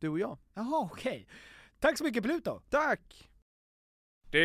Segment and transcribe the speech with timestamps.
[0.00, 0.38] Du och jag.
[0.54, 1.26] Jaha, okej.
[1.80, 2.60] Tack så mycket Pluto!
[2.70, 3.28] Tack!
[4.30, 4.38] Det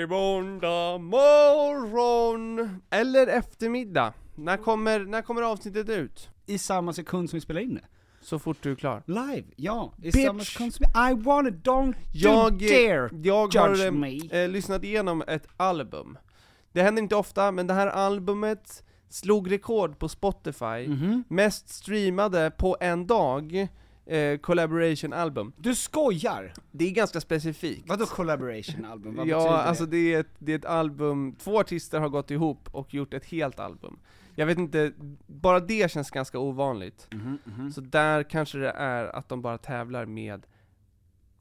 [0.00, 2.80] är måndag morgon!
[2.90, 4.12] Eller eftermiddag.
[4.34, 6.30] När kommer, när kommer avsnittet ut?
[6.46, 7.84] I samma sekund som vi spelar in det.
[8.20, 9.02] Så fort du är klar.
[9.06, 9.92] Live, ja.
[9.98, 10.24] I Bitch.
[10.26, 14.18] samma sekund som I want it, don't Jag, dare jag judge har me.
[14.32, 16.18] eh, eh, lyssnat igenom ett album.
[16.72, 20.88] Det händer inte ofta, men det här albumet slog rekord på Spotify.
[20.88, 21.24] Mhm.
[21.28, 23.68] Mest streamade på en dag,
[24.06, 25.52] eh, collaboration album.
[25.56, 26.52] Du skojar!
[26.70, 27.88] Det är ganska specifikt.
[27.88, 29.16] Vadå collaboration album?
[29.16, 29.62] Vad ja, det?
[29.62, 33.14] alltså det är, ett, det är ett album, två artister har gått ihop och gjort
[33.14, 33.98] ett helt album.
[34.34, 34.92] Jag vet inte,
[35.26, 37.08] bara det känns ganska ovanligt.
[37.10, 37.72] Mhm, mhm.
[37.72, 40.46] Så där kanske det är att de bara tävlar med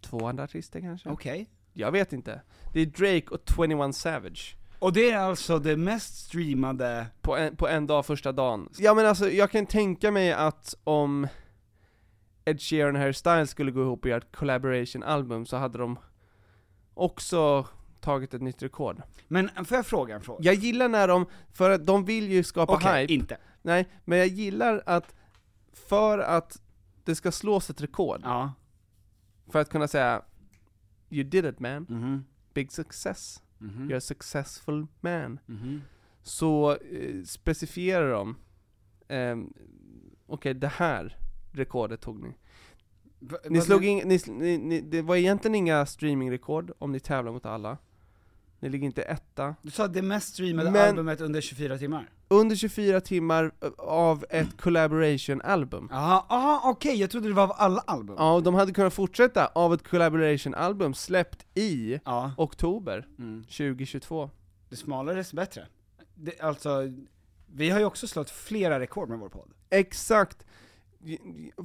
[0.02, 1.10] två andra artister kanske?
[1.10, 1.50] Okej.
[1.74, 2.42] Jag vet inte.
[2.74, 4.56] Det är Drake och 21 Savage.
[4.80, 7.06] Och det är alltså det mest streamade...
[7.22, 8.70] På en, på en dag, första dagen.
[8.78, 11.28] Ja men alltså, jag kan tänka mig att om
[12.46, 16.00] Ed Sheeran och Harry Styles skulle gå ihop och göra ett collaboration-album så hade de
[16.94, 17.68] också
[18.00, 19.02] tagit ett nytt rekord.
[19.28, 20.44] Men får jag fråga en fråga?
[20.44, 23.14] Jag gillar när de, för att de vill ju skapa Okej, hype.
[23.14, 23.38] inte.
[23.62, 25.16] Nej, men jag gillar att,
[25.74, 26.62] för att
[27.04, 28.54] det ska slås ett rekord, Ja.
[29.52, 30.22] för att kunna säga
[31.10, 32.26] You did it man, Mhm.
[32.54, 33.90] big success, Mhm.
[33.92, 35.40] you're a successful man.
[35.46, 35.82] Mhm.
[36.22, 38.36] Så eh, specifierar de,
[39.08, 39.54] ehm,
[40.28, 41.18] okej det här
[41.52, 42.34] rekordet tog ni.
[43.20, 47.32] Va- Ni slog in, ni, ni, ni, det var egentligen inga streamingrekord om ni tävlar
[47.32, 47.78] mot alla.
[48.60, 49.56] Ni ligger inte etta.
[49.62, 52.10] Du sa det mest streamade Men- albumet under 24 timmar?
[52.28, 55.88] Under 24 timmar av ett collaboration-album.
[55.92, 58.16] Jaha, aha, okej, jag trodde det var av alla album.
[58.20, 62.32] Ja, och de hade kunnat fortsätta av ett collaboration-album släppt i Ja.
[62.38, 63.44] oktober Mm.
[63.44, 64.30] 2022.
[64.70, 65.68] Det smalare desto bättre.
[66.16, 66.92] Det, alltså,
[67.48, 69.50] vi har ju också slått flera rekord med vår podd.
[69.70, 70.46] Exakt!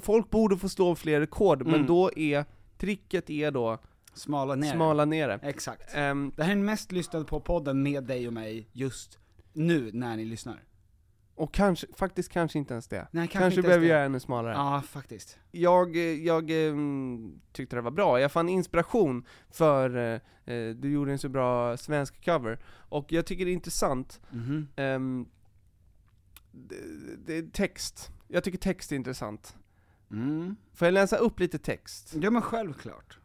[0.02, 1.86] Folk borde få slå fler rekord, men Mm.
[1.86, 2.44] då är,
[2.78, 3.78] tricket är då,
[4.14, 4.72] Smala ner.
[4.72, 5.38] smala ner det.
[5.42, 5.94] Exakt.
[5.94, 9.18] Ehm, Det här är den mest lyssnade på podden med dig och mig just
[9.52, 10.62] nu när ni lyssnar.
[11.38, 13.08] och kanske, faktiskt kanske inte ens det.
[13.10, 13.88] Nej, kanske, Kanske, behöver det.
[13.90, 14.52] göra ännu smalare.
[14.54, 15.38] Ja, faktiskt.
[15.50, 19.96] Jag, jag ehm, tyckte det var bra, jag fann inspiration för,
[20.44, 22.58] eh, du gjorde en så bra svensk cover,
[22.88, 24.68] och jag tycker det är intressant, Mhm.
[24.76, 25.26] ehm,
[26.52, 26.76] det,
[27.26, 28.10] det är text.
[28.28, 29.56] Jag tycker text är intressant.
[30.10, 30.56] Mm.
[30.74, 32.12] Får jag läsa upp lite text?
[32.20, 33.18] Ja men självklart.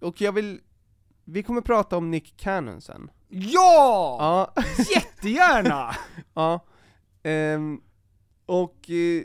[0.00, 0.60] Och jag vill,
[1.24, 3.10] vi kommer prata om Nick Cannon sen.
[3.28, 4.16] Ja!
[4.54, 4.62] Ja,
[4.94, 5.96] Jättegärna!
[6.34, 6.60] ja.
[7.22, 7.80] Ehm,
[8.46, 9.22] och eh,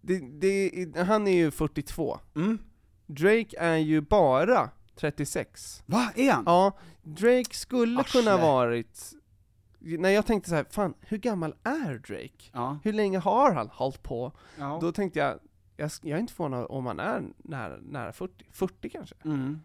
[0.00, 2.20] det, det, han är ju 42.
[2.36, 2.58] Mm.
[3.06, 5.82] Drake är ju bara 36.
[5.86, 6.42] Va, är han?
[6.46, 8.20] Ja, Drake skulle Arsle.
[8.20, 9.12] kunna varit,
[9.78, 12.50] när jag tänkte så här, fan hur gammal är Drake?
[12.52, 12.78] Ja.
[12.84, 14.32] Hur länge har han hållit på?
[14.58, 14.78] ja.
[14.82, 15.38] Då tänkte jag,
[15.76, 19.14] jag, jag är inte förvånad om han är nära, nära 40, 40 kanske?
[19.24, 19.60] Mm.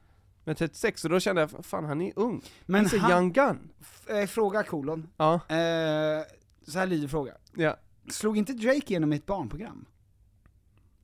[0.45, 2.41] Men 36, så då kände jag, fan han är ung.
[2.65, 3.69] Men han, young gun.
[4.09, 5.07] Eh, fråga kolon.
[5.17, 6.23] Ja, Eh,
[6.67, 7.33] så här lyder fråga.
[7.55, 7.75] ja,
[8.09, 9.85] Slog inte Drake igenom i ett barnprogram?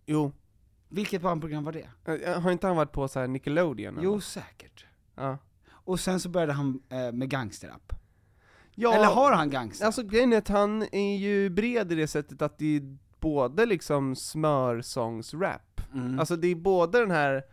[0.06, 0.32] jo.
[0.92, 1.90] Vilket barnprogram var det?
[2.26, 3.94] Eh, Har inte han varit på så här Nickelodeon?
[3.94, 4.86] eller Jo, säkert.
[5.16, 5.38] Ja.
[5.70, 7.94] Och sen så började han eh, med gangsterrap.
[8.82, 8.94] Ja.
[8.96, 9.86] Eller har han gangster?
[9.86, 13.66] Alltså grejen är att han är ju bred i det sättet att det är både
[13.66, 16.20] liksom smörsångsrap, mm.
[16.20, 17.44] alltså det är både den här,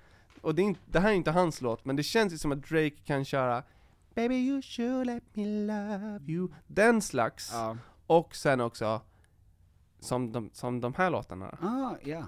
[0.40, 2.52] och det, är inte, det här är inte hans låt, men det känns ju som
[2.52, 3.62] att Drake kan köra
[4.14, 7.76] Baby you should let me love you, den slags, ja.
[8.06, 9.00] och sen också
[10.00, 11.58] som de, som de här låtarna.
[11.62, 12.22] Ah, ja.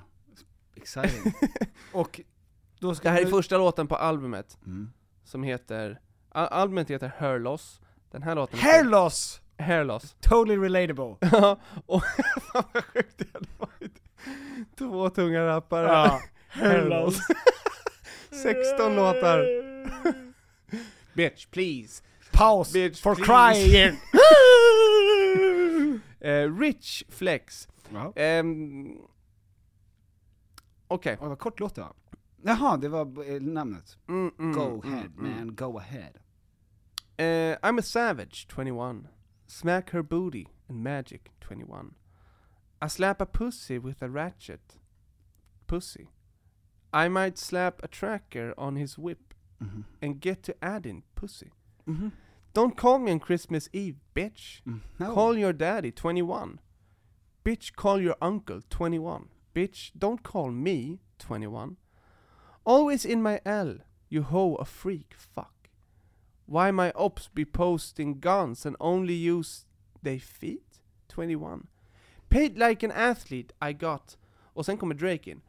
[0.74, 1.32] Exciting.
[1.92, 2.20] Och
[2.80, 4.90] då ska Det här är du- första låten på albumet, Mm.
[5.24, 9.40] som heter, al- albumet heter Hair Loss, den här låten Hair loss!
[9.58, 10.16] Hair Loss.
[10.20, 11.16] Totally relatable.
[11.32, 12.02] Ja, och
[12.52, 14.02] fan vad sjukt det hade varit.
[14.78, 15.86] Två tunga rappare.
[15.86, 16.20] Ja.
[16.48, 17.18] Hair Loss.
[18.30, 19.46] 16 låtar.
[21.14, 22.02] Bitch, please.
[22.32, 23.62] Paus Bitch, for please.
[23.62, 23.98] crying!
[26.20, 27.68] Eh, Rich Flex.
[28.16, 28.96] Ehm,
[30.88, 31.18] Okej.
[31.20, 31.92] Åh, vad kort låt det var.
[32.42, 33.98] Jaha, det var eh, namnet.
[34.08, 35.36] Mm, mm, Go mm, ahead mm.
[35.36, 36.12] man, go ahead.
[37.18, 39.08] Eh, I'm a savage, 21.
[39.46, 41.94] Smack her booty and magic, 21.
[42.80, 44.76] I slap a pussy with a ratchet.
[45.66, 46.08] Pussy.
[46.92, 49.84] I might slap a tracker on his whip Mhm.
[50.00, 51.52] and get to adding pussy.
[51.86, 52.12] Mhm.
[52.54, 54.62] Don't call me on Christmas Eve, bitch.
[54.64, 54.80] Mm.
[54.98, 55.12] No.
[55.14, 56.60] Call your daddy, 21.
[57.44, 59.28] Bitch, call your uncle, 21.
[59.54, 61.76] Bitch, don't call me, 21.
[62.64, 63.78] Always in my L,
[64.08, 65.54] you hoe a freak, fuck.
[66.48, 69.66] Why my ops be posting guns and only use
[70.02, 71.68] they feet, 21.
[72.30, 74.16] Paid like an athlete I got.
[74.54, 75.42] Och sen kommer Drake in.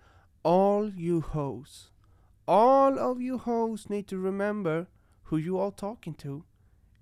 [0.43, 1.89] All you hoes.
[2.45, 4.87] All of you hoes need to remember
[5.23, 6.43] who you are talking to.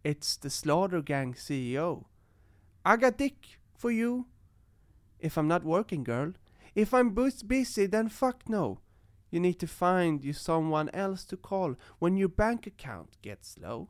[0.04, 2.06] It's the Slaughter Gang CEO.
[2.86, 4.28] I got dick for you.
[5.20, 6.34] If I'm not working, girl.
[6.76, 8.78] If I'm bus- busy, then fuck no.
[9.32, 13.88] You need to find you someone else to call when your bank account gets low.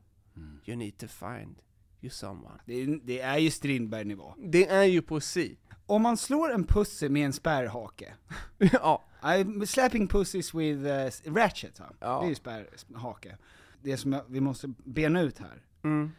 [0.66, 1.62] You need to find
[2.01, 2.60] you someone.
[2.66, 4.34] Det, är, det är ju Strindberg-nivå.
[4.38, 5.57] Det är ju poesi.
[5.86, 8.13] Om man slår en pussy med en spärrhake,
[8.57, 9.04] ja.
[9.22, 11.94] I'm slapping pussies with uh, ratchet, va?
[12.00, 12.19] Ja.
[12.19, 13.38] det är ju spärrhake.
[13.81, 16.12] Det som jag, vi måste bena ut här, Mm.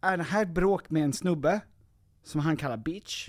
[0.00, 1.60] är det här bråk med en snubbe,
[2.22, 3.28] som han kallar bitch?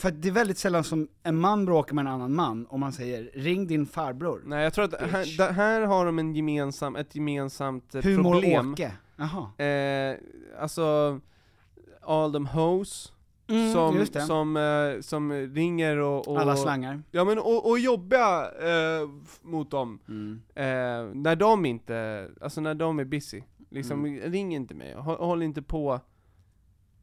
[0.00, 2.92] För det är väldigt sällan som en man bråkar med en annan man, och man
[2.92, 7.14] säger 'ring din farbror' Nej, jag tror att här, här har de en gemensam, ett
[7.14, 8.72] gemensamt eh, Hur mår problem.
[8.72, 8.92] Åke?
[9.16, 9.64] Jaha.
[9.66, 10.16] Eh,
[10.60, 11.20] alltså,
[12.00, 13.12] all them hoes
[13.48, 14.20] Mm, som, just det.
[14.20, 17.02] som, eh, som ringer och, och Alla slangar.
[17.10, 20.42] Ja men och, och jobbiga eh, f- mot dem, Mm.
[20.54, 23.42] eh, när de inte, alltså när de är busy.
[23.70, 24.32] Liksom, Mm.
[24.32, 26.00] ring inte mig, håll, håll inte på.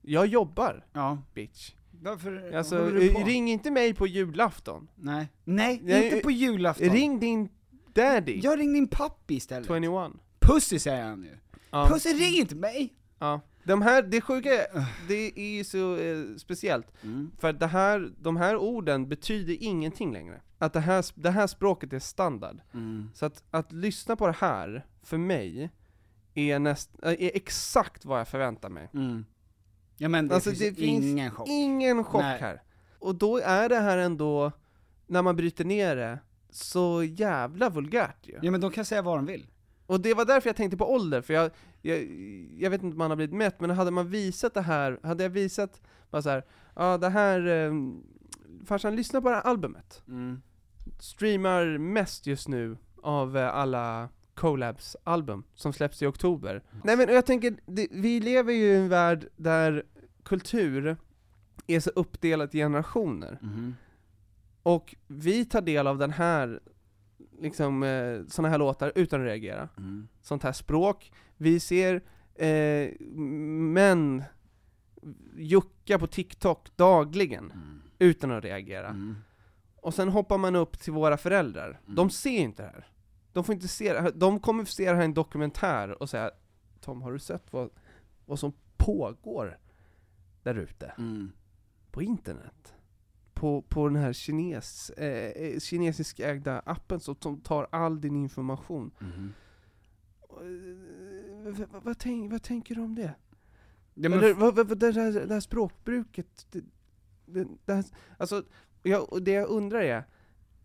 [0.02, 1.18] Jag jobbar, Ja.
[1.34, 1.72] bitch.
[2.02, 3.20] Varför Alltså, du på?
[3.20, 4.88] eh, ring inte mig på julafton.
[4.96, 5.28] Nej.
[5.44, 6.90] Nej, Nej, inte på julafton.
[6.90, 7.50] Ring din
[7.94, 9.68] daddy, Jag ring din pappi istället.
[9.68, 10.12] 21.
[10.40, 11.38] Pussy säger han nu.
[11.72, 11.88] Ja.
[11.92, 12.94] Pussy ring inte mig!
[13.20, 13.42] Ja.
[13.64, 17.32] De här, det sjuka är, det är ju så eh, speciellt, Mm.
[17.40, 20.42] för att det här, de här orden betyder ingenting längre.
[20.58, 22.60] Att det här, det här språket är standard.
[22.74, 23.10] Mm.
[23.14, 25.70] Så att, att lyssna på det här, för mig,
[26.34, 28.90] är, näst, är exakt vad jag förväntar mig.
[28.94, 29.26] Mm.
[29.98, 31.48] Ja men det Alltså finns det finns ingen chock.
[31.50, 32.40] ingen chock Nej.
[32.40, 32.62] här.
[33.00, 34.52] Och då är det här ändå,
[35.08, 38.40] när man bryter ner det, så jävla vulgärt ju.
[38.42, 39.48] Ja men de kan säga vad de vill.
[39.86, 41.52] Och det var därför jag tänkte på ålder, för jag,
[41.82, 42.04] jag,
[42.58, 45.24] jag vet inte om man har blivit mätt, men hade man visat det här, hade
[45.24, 46.42] jag visat bara så
[46.76, 47.72] ja det här, eh,
[48.66, 50.02] farsan lyssna på det här albumet.
[50.08, 50.42] Mm.
[51.00, 56.64] Streamar mest just nu av eh, alla collabs album som släpps i oktober.
[56.84, 59.84] Nej men jag tänker, det, vi lever ju i en värld där
[60.24, 60.98] kultur
[61.68, 63.40] är så uppdelat i generationer.
[63.42, 63.76] Mhm.
[64.64, 66.60] Och vi tar del av den här,
[67.42, 69.70] liksom, eh, såna här låtar utan att reagera.
[69.78, 70.08] Mm.
[70.22, 71.12] Sånt här språk.
[71.38, 72.02] Vi ser
[72.36, 72.90] eh,
[73.74, 74.24] män
[75.36, 77.82] jucka på TikTok dagligen, Mm.
[78.00, 78.88] utan att reagera.
[78.90, 79.16] Mm.
[79.82, 81.80] Och sen hoppar man upp till våra föräldrar.
[81.84, 81.96] Mm.
[81.96, 82.88] De ser inte det här.
[83.38, 84.12] De får inte se det.
[84.12, 86.32] De kommer se det här i en dokumentär och säga
[86.82, 87.70] Tom, har du sett vad,
[88.26, 89.58] vad som pågår
[90.44, 90.94] där ute?
[90.98, 91.32] Mm.
[91.92, 92.74] På internet?
[93.34, 98.92] På, på den här kines, eh, kinesisk ägda appen som, som tar all din information.
[99.00, 99.34] Mhm.
[100.30, 103.14] Eh, vad, vad, tänk, vad tänker du om det?
[103.94, 106.64] Ja, men Eller, vad, vad, det, här, det här språkbruket, det,
[107.26, 107.86] det, det här,
[108.18, 108.44] alltså,
[108.84, 110.04] jag, det jag undrar är,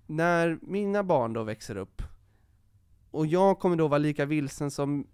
[0.07, 2.03] när mina barn då växer upp,
[3.13, 5.07] och jag kommer då vara lika vilsen som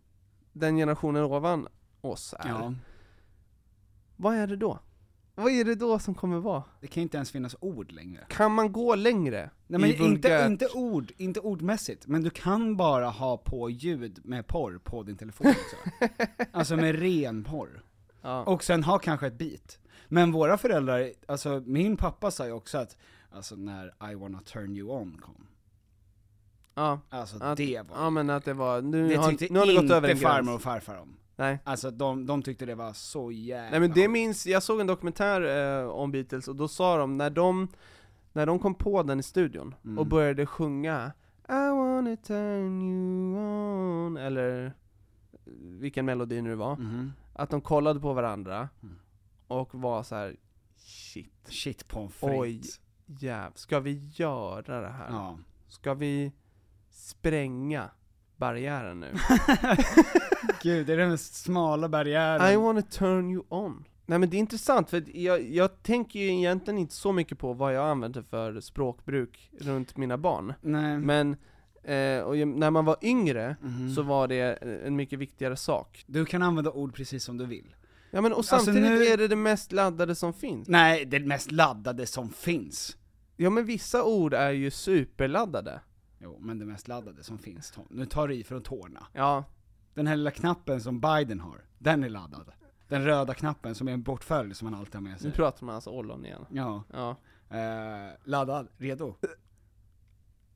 [0.52, 1.68] den generationen ovan
[2.00, 2.74] oss är, ja,
[4.16, 4.78] vad är det då?
[5.34, 6.62] Vad är det då som kommer vara?
[6.80, 8.26] det kan inte ens finnas ord längre.
[8.28, 9.50] Kan man gå längre?
[9.66, 14.46] Nej men inte, inte ord, inte ordmässigt, men du kan bara ha på ljud med
[14.46, 16.08] porr på din telefon också.
[16.52, 17.82] alltså med ren porr.
[18.22, 18.44] Ja.
[18.44, 19.78] Och sen ha kanske ett beat.
[20.08, 22.96] Men våra föräldrar, alltså min pappa sa ju också att,
[23.30, 25.46] alltså när I wanna turn you on kom,
[26.78, 27.00] ja.
[27.10, 29.66] alltså Att, det var, ja men att det var, nu det har, tyckte nu har
[29.66, 31.14] det gått över en inte farmor och farfar om.
[31.36, 31.58] Nej.
[31.64, 34.86] Alltså de, de tyckte det var så jävla Nej men det minns, jag såg en
[34.86, 35.40] dokumentär
[35.82, 37.68] eh, om Beatles och då sa de, när de,
[38.32, 39.98] när de kom på den i studion Mm.
[39.98, 41.12] och började sjunga
[41.48, 43.36] I wanna turn you
[44.06, 44.72] on, eller
[45.80, 47.12] vilken melodi nu det var, Mhm.
[47.32, 48.94] att de kollade på varandra Mm.
[49.48, 50.36] och var så här:
[50.76, 52.30] shit, Shit pommes Oj.
[52.60, 52.80] frites.
[53.06, 55.08] jäv, ska vi göra det här?
[55.10, 55.38] Ja.
[55.68, 56.32] Ska vi
[56.98, 57.90] spränga
[58.36, 59.06] barriären nu?
[60.62, 62.52] Gud, det är den smala barriären.
[62.52, 63.84] I wanna turn you on.
[64.06, 67.52] Nej men det är intressant, för jag, jag tänker ju egentligen inte så mycket på
[67.52, 70.52] vad jag använder för språkbruk runt mina barn.
[70.60, 70.98] Nej.
[70.98, 71.36] Men,
[71.84, 73.94] eh, och när man var yngre, Mhm.
[73.94, 74.40] så var det
[74.86, 76.04] en mycket viktigare sak.
[76.06, 77.74] Du kan använda ord precis som du vill.
[78.10, 80.68] Ja men och Alltså, samtidigt nu- är det det mest laddade som finns.
[80.68, 82.96] Nej, det mest laddade som finns.
[83.36, 85.80] Ja men vissa ord är ju superladdade.
[86.18, 87.86] Jo, men det mest laddade som finns Tom.
[87.90, 89.06] Nu tar du i från tårna.
[89.12, 89.44] Ja,
[89.94, 92.52] Den här lilla knappen som Biden har, den är laddad.
[92.88, 95.32] Den röda knappen som är en bortföljd som han alltid har med nu sig.
[95.32, 96.46] pratar man alltså ollon igen.
[96.50, 96.82] Ja.
[96.92, 97.16] Ja.
[97.56, 99.14] Eh, laddad, redo.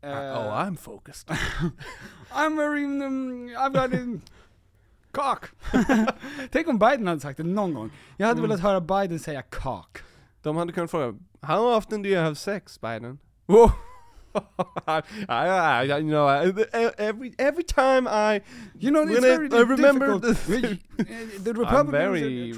[0.00, 1.28] Eh, oh, I'm focused.
[2.30, 4.20] I'm very, um, I've got a
[5.10, 5.46] cock.
[6.50, 7.90] Tänk om Biden hade sagt det någon gång.
[8.16, 8.48] Jag hade Mm.
[8.50, 9.98] velat höra Biden säga cock.
[10.42, 13.18] De hade kunnat fråga, How often do you have sex, Biden?
[13.46, 13.70] Whoa.
[14.86, 16.52] I, I, I, you know, I-
[16.98, 18.40] every every time I,
[18.80, 20.34] You know, it's When I- very I remember the-
[21.44, 21.90] the I'm Republicans...
[21.90, 22.52] very,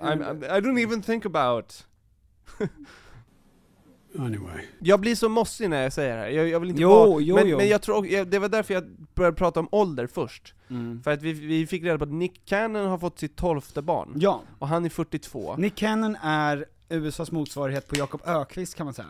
[0.00, 1.86] I'm, I'm, I don't even think about.
[4.18, 4.64] Anyway.
[4.80, 7.20] Jag blir så mossig när jag säger det här, jag, jag vill inte Jo, vara,
[7.20, 7.56] jo, men, jo.
[7.56, 10.54] men jag tror, jag, det var därför jag började prata om ålder först.
[10.70, 11.02] Mm.
[11.02, 14.12] För att vi, vi fick reda på att Nick Cannon har fått sitt tolfte barn,
[14.16, 15.56] Ja, och han är 42.
[15.56, 19.08] Nick Cannon är USAs motsvarighet på Jakob Ökvist kan man säga.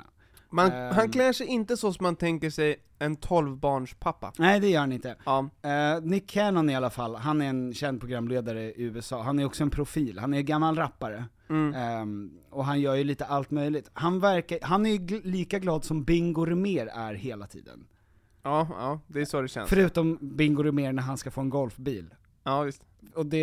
[0.51, 0.95] Man, Ehm.
[0.95, 4.33] Han klär sig inte så som man tänker sig en 12-barnspappa.
[4.39, 5.17] Nej det gör han inte.
[5.25, 9.39] Ja, Eh, Nick Cannon i alla fall, han är en känd programledare i USA, han
[9.39, 11.25] är också en profil, han är gammal rappare.
[11.49, 11.75] mm.
[11.75, 13.91] Ehm, och han gör ju lite allt möjligt.
[13.93, 17.85] Han verkar, han är ju gl- lika glad som Bingo Rimér är hela tiden.
[18.43, 19.69] ja, ja, det är så det känns.
[19.71, 22.15] Förutom Bingo Rimér när han ska få en golfbil.
[22.45, 22.83] Ja, visst.
[23.15, 23.39] Och det,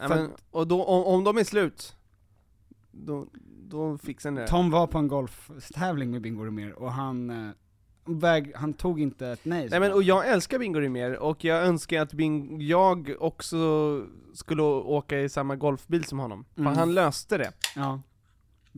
[0.00, 1.96] Ja, men, och då, om, om de är slut,
[2.90, 3.26] då,
[3.74, 4.46] då fixar ni det.
[4.46, 7.52] Tom var på en golftävling med Bingo Rimér och han, eh,
[8.04, 9.68] väg, han tog inte ett nej.
[9.70, 13.56] Nej men och jag älskar Bingo Rimér, och jag önskar att Bing, jag också
[14.34, 16.44] skulle åka i samma golfbil som honom.
[16.56, 16.72] Mm.
[16.72, 17.52] För han löste det.
[17.76, 18.00] Ja.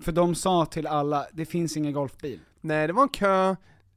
[0.03, 2.41] För de sa till alla, det finns ingen golfbil.
[2.61, 3.51] Nej, det var en kö,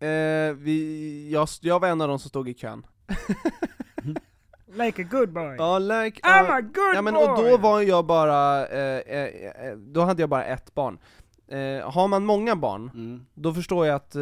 [0.08, 2.86] eh, vi, jag, jag var en av de som stod i kön.
[4.74, 5.56] Like a good boy.
[5.58, 7.24] Ja, like, I'm a good ja men boy!
[7.24, 9.26] och då var jag bara, eh, eh,
[9.68, 10.98] eh, då hade jag bara ett barn.
[11.48, 13.26] Eh, har man många barn, Mm.
[13.34, 14.22] då förstår jag att, eh,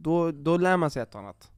[0.00, 1.48] då, då lär man sig ett och annat.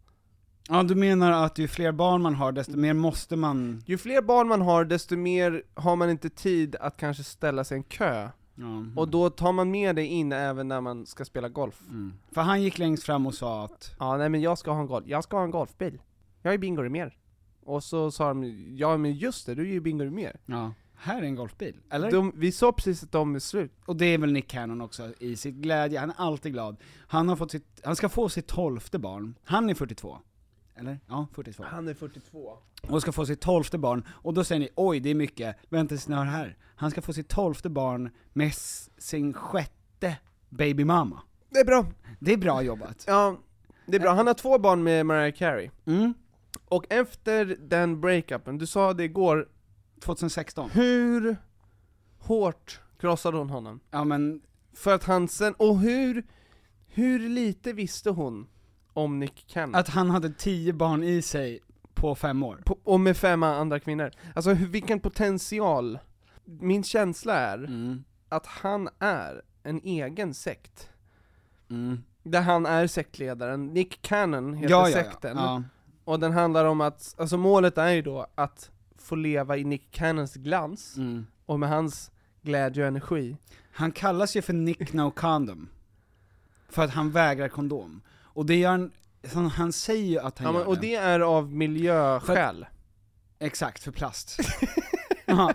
[0.69, 3.83] Ja du menar att ju fler barn man har, desto mer måste man...
[3.87, 7.75] Ju fler barn man har, desto mer har man inte tid att kanske ställa sig
[7.77, 8.29] i en kö.
[8.55, 8.85] Ja.
[8.97, 11.81] Och då tar man med det in även när man ska spela golf.
[11.89, 12.13] Mm.
[12.33, 14.87] För han gick längst fram och sa att, Ja, nej men jag ska ha en
[14.87, 16.01] golf, jag ska ha en golfbil.
[16.43, 17.17] Jag är Bingo Rimér.
[17.65, 20.41] Och så sa de, ja men just det, du är ju Bingo Rimér.
[20.47, 21.77] ja, här är en golfbil.
[21.91, 22.11] Eller?
[22.11, 23.73] De, vi sa precis att de är slut.
[23.87, 26.77] Och det är väl Nick Cannon också, i sitt glädje, han är alltid glad.
[27.07, 30.19] Han har fått sitt, han ska få sitt tolfte barn, han är 42.
[30.77, 31.01] Eller?
[31.09, 31.65] Ja, 42.
[31.67, 32.59] Han är 42.
[32.89, 35.89] Och ska få sitt tolfte barn, och då säger ni oj det är mycket, vänta
[35.89, 36.57] tills ni hör här.
[36.77, 38.55] Han ska få sitt tolfte barn med
[38.99, 40.17] sin sjätte
[40.49, 41.21] babymamma.
[41.51, 41.87] Det är bra.
[42.21, 43.05] Det är bra jobbat.
[43.07, 43.37] Ja,
[43.87, 44.15] det är bra.
[44.15, 45.71] Han har två barn med Mariah Carey.
[45.85, 46.15] Mm.
[46.75, 49.49] Och efter den breakupen, du sa det igår,
[50.01, 50.71] 2016.
[50.71, 51.37] hur
[52.19, 53.81] hårt krossade hon honom.
[53.91, 54.41] Ja men,
[54.73, 56.27] För att han sen, och hur,
[56.87, 58.47] hur lite visste hon
[58.93, 59.75] om Nick Cannon?
[59.75, 61.61] att han hade tio barn i sig
[61.95, 62.63] på fem år.
[62.65, 64.11] På, och med fem andra kvinnor.
[64.35, 65.99] Alltså hur, vilken potential.
[66.45, 68.05] Min känsla är Mm.
[68.29, 70.91] att han är en egen sekt.
[71.71, 72.03] Mm.
[72.23, 75.37] Där han är sektledaren, Nick Cannon heter Ja, ja, sekten.
[75.37, 75.63] ja.
[76.05, 79.91] Och den handlar om att, alltså målet är ju då att få leva i Nick
[79.91, 81.27] Cannons glans, Mm.
[81.47, 82.11] och med hans
[82.43, 83.37] glädje och energi.
[83.73, 85.69] Han kallas ju för Nick No Condom.
[86.69, 88.01] För att han vägrar kondom.
[88.23, 88.71] Och det gör
[89.35, 90.81] han, han, säger ju att han Ja, men, gör och det.
[90.81, 92.67] det är av miljöskäl.
[93.39, 94.39] Exakt, för plast.
[95.27, 95.55] ja.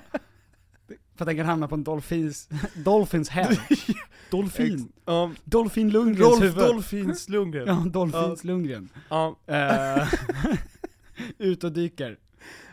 [1.20, 3.56] För att den kan hamna på en dolphins, dolphins head.
[4.32, 4.92] Dolphin.
[5.06, 6.56] Ja, Dolphin Lundgrens Rolf huvud.
[6.58, 7.68] Dolphins Lundgren.
[7.68, 8.90] Ja, Dolphins Lundgren.
[9.10, 10.08] Ja, Eh,
[11.38, 12.20] ut och dyker.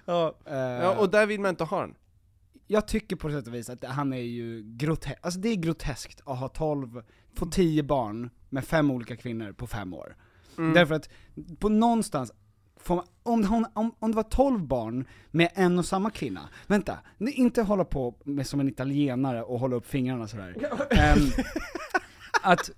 [0.05, 0.37] ja.
[0.47, 1.95] Eh, ja, och där vill man inte ha den.
[2.67, 6.21] Jag tycker på sätt och vis att han är ju groteskt, alltså det är groteskt
[6.27, 7.03] att ha 12,
[7.35, 10.17] få 10 barn med fem olika kvinnor på fem år.
[10.59, 10.73] Mm.
[10.73, 11.09] Därför att,
[11.59, 12.33] på någonstans,
[13.23, 17.33] om, hon, om, om det var 12 barn med en och samma kvinna, vänta, ni-
[17.33, 20.57] inte hålla på med som en italienare och hålla upp fingrarna sådär.
[20.91, 21.19] Ehm,
[22.43, 22.71] att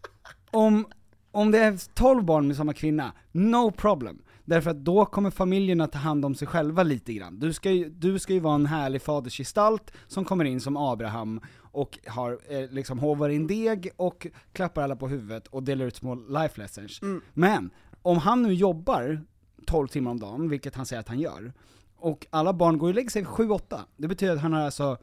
[0.50, 0.86] om,
[1.32, 4.22] om det är 12 barn med samma kvinna, no problem.
[4.44, 7.38] Därför att då kommer familjerna ta hand om sig själva lite grann.
[7.40, 11.40] Du ska ju, du ska ju vara en härlig fadersgestalt som kommer in som Abraham
[11.60, 15.96] och har, eh, liksom hovar in deg och klappar alla på huvudet och delar ut
[15.96, 17.00] små life lessons.
[17.34, 17.70] Men,
[18.02, 19.20] om han nu jobbar
[19.68, 21.52] 12 timmar om dagen, vilket han säger att han gör,
[21.96, 24.96] och alla barn går och lägger sig vid 7-8, det betyder att han har alltså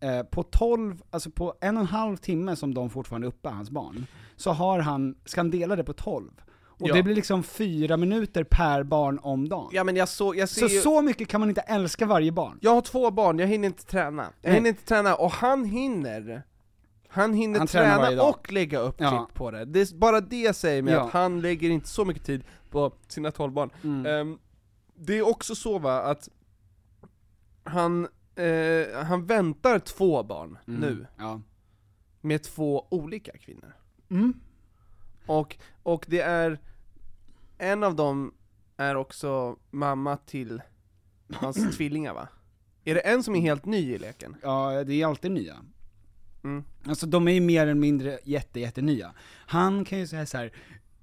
[0.00, 3.48] eh, på 12, alltså på en och en halv timme som de fortfarande är uppe,
[3.48, 6.30] hans barn, så har han, ska han dela det på 12.
[6.82, 6.94] Och Ja.
[6.94, 9.68] det blir liksom fyra minuter per barn om dagen.
[9.72, 12.32] Ja men jag såg, jag ser så ju, så mycket kan man inte älska varje
[12.32, 12.58] barn.
[12.60, 14.22] jag har två barn, jag hinner inte träna.
[14.22, 14.54] Jag Nej.
[14.54, 16.42] hinner inte träna, och han hinner
[17.10, 19.10] han hinner Han träna och lägga upp Ja.
[19.26, 19.64] klipp på det.
[19.64, 21.00] det är, bara det säger mig Ja.
[21.06, 23.70] att han lägger inte så mycket tid på sina 12 barn.
[23.84, 24.06] Mm.
[24.06, 24.38] Ehm,
[24.94, 26.28] det är också så va, att
[27.64, 30.80] han, eh, han väntar två barn Mm.
[30.80, 31.40] nu, Ja.
[32.20, 33.76] med två olika kvinnor.
[34.10, 34.34] Mm.
[35.26, 36.58] Och, och det är,
[37.58, 38.34] en av dem
[38.76, 40.62] är också mamma till
[41.34, 42.28] hans tvillingar va?
[42.84, 44.36] Är det en som är helt ny i leken?
[44.42, 45.56] Ja, det är alltid nya.
[46.44, 46.64] Mm.
[46.86, 49.12] Alltså de är ju mer eller mindre jätte, jätte nya.
[49.46, 50.52] Han kan ju säga så här.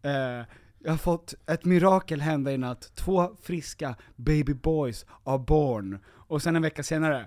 [0.02, 0.46] Eh,
[0.80, 6.00] jag har fått ett mirakel hända i natt, två friska baby boys are born.
[6.08, 7.26] Och sen en vecka senare,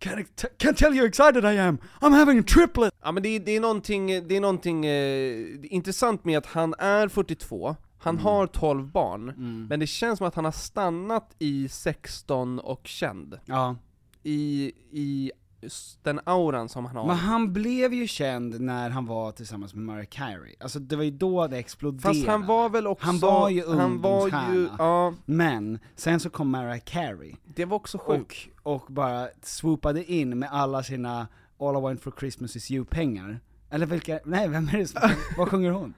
[0.00, 0.26] can't,
[0.58, 2.94] can't tell you how excited I am, I'm having a triplet!
[3.02, 6.74] Ja men det, är- det är någonting, det är någonting eh, intressant med att han
[6.78, 8.24] är 42, han Mm.
[8.24, 9.34] har 12 barn,
[9.68, 13.38] men det känns som att han har stannat i 16 och känd.
[13.44, 13.76] Ja.
[14.22, 15.32] I, i
[16.02, 17.06] den auran som han har.
[17.06, 20.54] Men han blev ju känd när han var tillsammans med Mariah Carey.
[20.60, 22.14] Alltså det var ju då det exploderade.
[22.18, 23.06] Fast han var väl också...
[23.06, 27.34] Han var ju han var ju, ja, Men, sen så kom Mariah Carey.
[27.44, 28.48] det var också sjukt.
[28.62, 31.28] och, och bara swoopade in med alla sina
[31.60, 33.40] All I want for Christmas is you-pengar.
[33.70, 35.00] Eller vilka, nej vem är det som,
[35.38, 35.94] vad sjunger hon?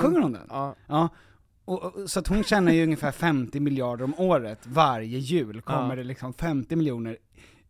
[0.00, 0.46] Sjunger hon den?
[0.48, 1.08] Ja, Ja.
[1.66, 5.88] Och, och, så att hon tjänar ju ungefär 50 miljarder om året, varje jul kommer
[5.88, 5.96] Ja.
[5.96, 7.16] det liksom 50 miljoner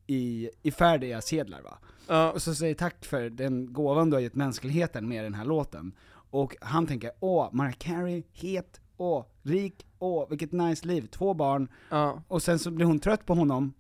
[0.06, 1.78] i, i färdiga sedlar va.
[2.08, 5.44] ja, Och så säger tack för den gåvan du har gett mänskligheten med den här
[5.44, 5.92] låten.
[6.30, 11.68] Och han tänker, åh, Mariah Carey, het, åh, rik, åh, vilket nice liv, två barn.
[11.90, 12.22] ja.
[12.28, 13.72] Och sen så blir hon trött på honom,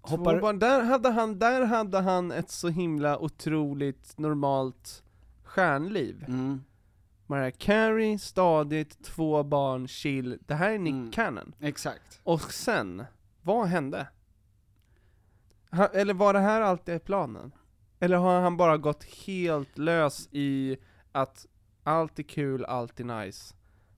[0.00, 0.58] hoppar, Två barn.
[0.58, 5.02] Där, hade han, där hade han ett så himla otroligt normalt
[5.44, 6.24] stjärnliv.
[6.28, 6.64] mm,
[7.26, 10.38] Mariah Carey, stadigt, två barn, chill.
[10.46, 11.10] Det här är Nick Mm.
[11.10, 11.54] Cannon.
[11.60, 12.20] exakt.
[12.24, 13.04] Och sen,
[13.42, 14.06] vad hände?
[15.70, 17.52] Ha, eller var det här alltid planen?
[18.00, 20.76] Eller har han bara gått helt lös i
[21.12, 21.46] att
[21.82, 23.54] allt är kul, allt är nice,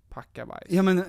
[0.09, 0.67] packa bajs?
[0.69, 1.05] Ja men,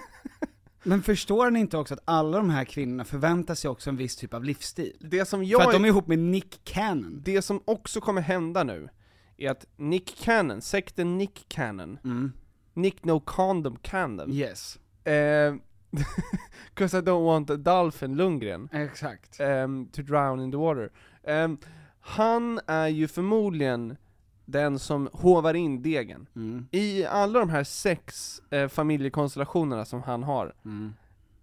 [0.82, 4.16] men förstår ni inte också att alla de här kvinnorna förväntar sig också en viss
[4.16, 4.96] typ av livsstil?
[5.00, 7.20] Det som För jag att de är ihop med Nick Cannon.
[7.24, 8.88] Det som också kommer hända nu,
[9.36, 12.32] är att Nick Cannon, sekten Nick Cannon, Mm.
[12.74, 15.54] Nick No Condom Cannon, Yes, eh,
[16.74, 19.40] 'cause I don't want a dolphin Lundgren, exakt.
[19.40, 20.90] ehm, to drown in the water.
[21.24, 21.58] Ehm,
[22.00, 23.96] han är ju förmodligen
[24.44, 26.28] den som hovar in degen.
[26.36, 26.66] Mm.
[26.70, 30.92] I alla de här sex eh, familjekonstellationerna som han har, Mm.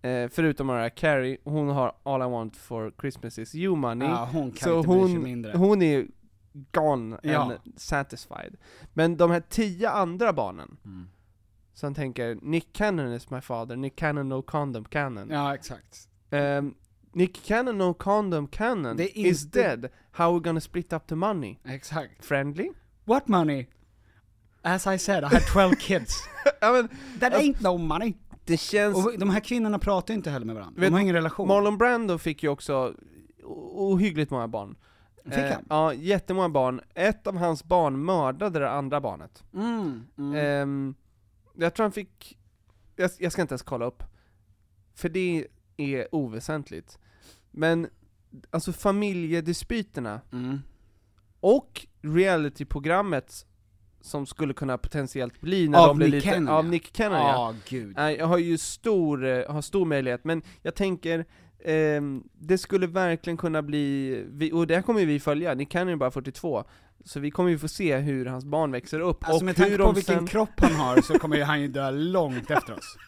[0.01, 4.29] eh, förutom Mariah Carey, hon har All I want for Christmas is you money, Ja,
[4.31, 5.57] hon kan så inte bry sig hon, mindre.
[5.57, 6.07] hon är
[6.71, 7.41] gone Ja.
[7.41, 8.55] and satisfied.
[8.93, 11.07] Men de här tio andra barnen, Mm.
[11.77, 15.29] Så han tänker Nick Cannon is my father, Nick Cannon no condom cannon.
[15.29, 16.07] Ja, exakt.
[16.31, 16.73] Ehm,
[17.13, 21.15] Nick Cannon no condom cannon är is inte- dead, how we gonna split up the
[21.15, 21.57] money?
[21.65, 22.25] Exakt.
[22.25, 22.69] Friendly?
[23.05, 23.67] What money?
[24.61, 26.23] As I said, I had 12 kids.
[26.61, 26.87] ja men,
[27.19, 28.13] That ain't no money.
[28.45, 28.95] det känns...
[29.05, 30.81] Och de här kvinnorna pratar inte heller med varandra.
[30.81, 31.47] Vet- de har ingen relation.
[31.47, 32.93] Marlon Brando fick ju också
[33.73, 34.75] ohyggligt många barn.
[35.25, 35.65] Fick Eh, han?
[35.69, 36.81] ja, jättemånga barn.
[36.95, 39.43] Ett av hans barn mördade det andra barnet.
[39.53, 40.35] Mm, mm.
[40.35, 40.95] Ehm,
[41.57, 42.37] jag tror han fick,
[42.95, 44.03] jag, jag ska inte ens kolla upp,
[44.95, 46.99] för det är oväsentligt.
[47.51, 47.87] Men,
[48.49, 50.59] alltså familjedispyterna, Mm.
[51.39, 53.45] och realityprogrammet
[54.01, 56.65] som skulle kunna potentiellt bli när Av de blir Nick lite, Cannon, av.
[56.65, 57.33] Nick Cannon ja.
[57.95, 61.25] Nej, jag har ju stor, eh, har stor möjlighet, men jag tänker,
[61.65, 65.95] ehm, det skulle verkligen kunna bli, och det här kommer vi följa, Nick Cannon är
[65.97, 66.63] bara 42,
[67.05, 69.63] så vi kommer ju få se hur hans barn växer upp, Alltså och med hur
[69.65, 72.73] tanke på vilken sen, kropp han har så kommer ju han ju dö långt efter
[72.73, 72.97] oss.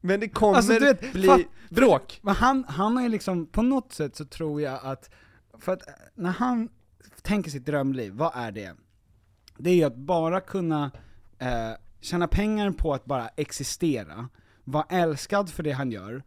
[0.00, 2.18] men det kommer Alltså, du vet, bli fatt- bråk.
[2.22, 5.10] Men han, han har ju liksom, på något sätt så tror jag att,
[5.58, 5.82] för att
[6.14, 6.68] när han
[7.22, 8.74] tänker sitt drömliv, vad är det?
[9.58, 10.90] Det är ju att bara kunna
[11.38, 14.28] eh, tjäna pengar på att bara existera,
[14.64, 16.22] vara älskad för det han gör,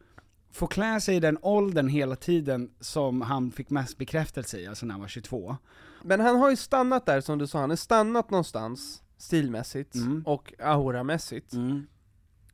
[0.56, 4.86] få klä sig i den åldern hela tiden som han fick mest bekräftelse i, alltså
[4.86, 5.58] när han var 22.
[6.04, 10.24] Men han har ju stannat där som du sa, han har stannat någonstans, stilmässigt Mm.
[10.26, 11.54] och auramässigt.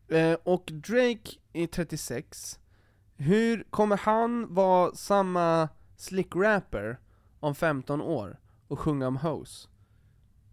[0.08, 2.60] Eh, och Drake är 36,
[3.18, 7.00] hur kommer han vara samma slick rapper
[7.40, 9.68] om 15 år och sjunga om hoes?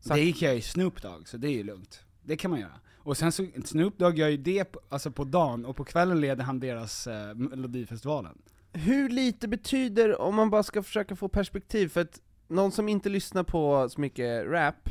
[0.00, 2.00] Så Det gick jag ju Snoop Dogg, så det är ju lugnt.
[2.22, 2.80] Det kan man göra.
[3.08, 6.20] Och sen så, Snoop Dogg gör ju det på, alltså på dagen, och på kvällen
[6.20, 8.38] leder han deras eh, Melodifestivalen.
[8.72, 13.08] Hur lite betyder, om man bara ska försöka få perspektiv, för att någon som inte
[13.08, 14.88] lyssnar på så mycket rap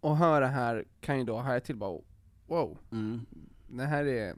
[0.00, 2.00] och hör det här kan ju då haja till bara
[2.46, 2.78] wow,
[3.68, 4.34] det här är,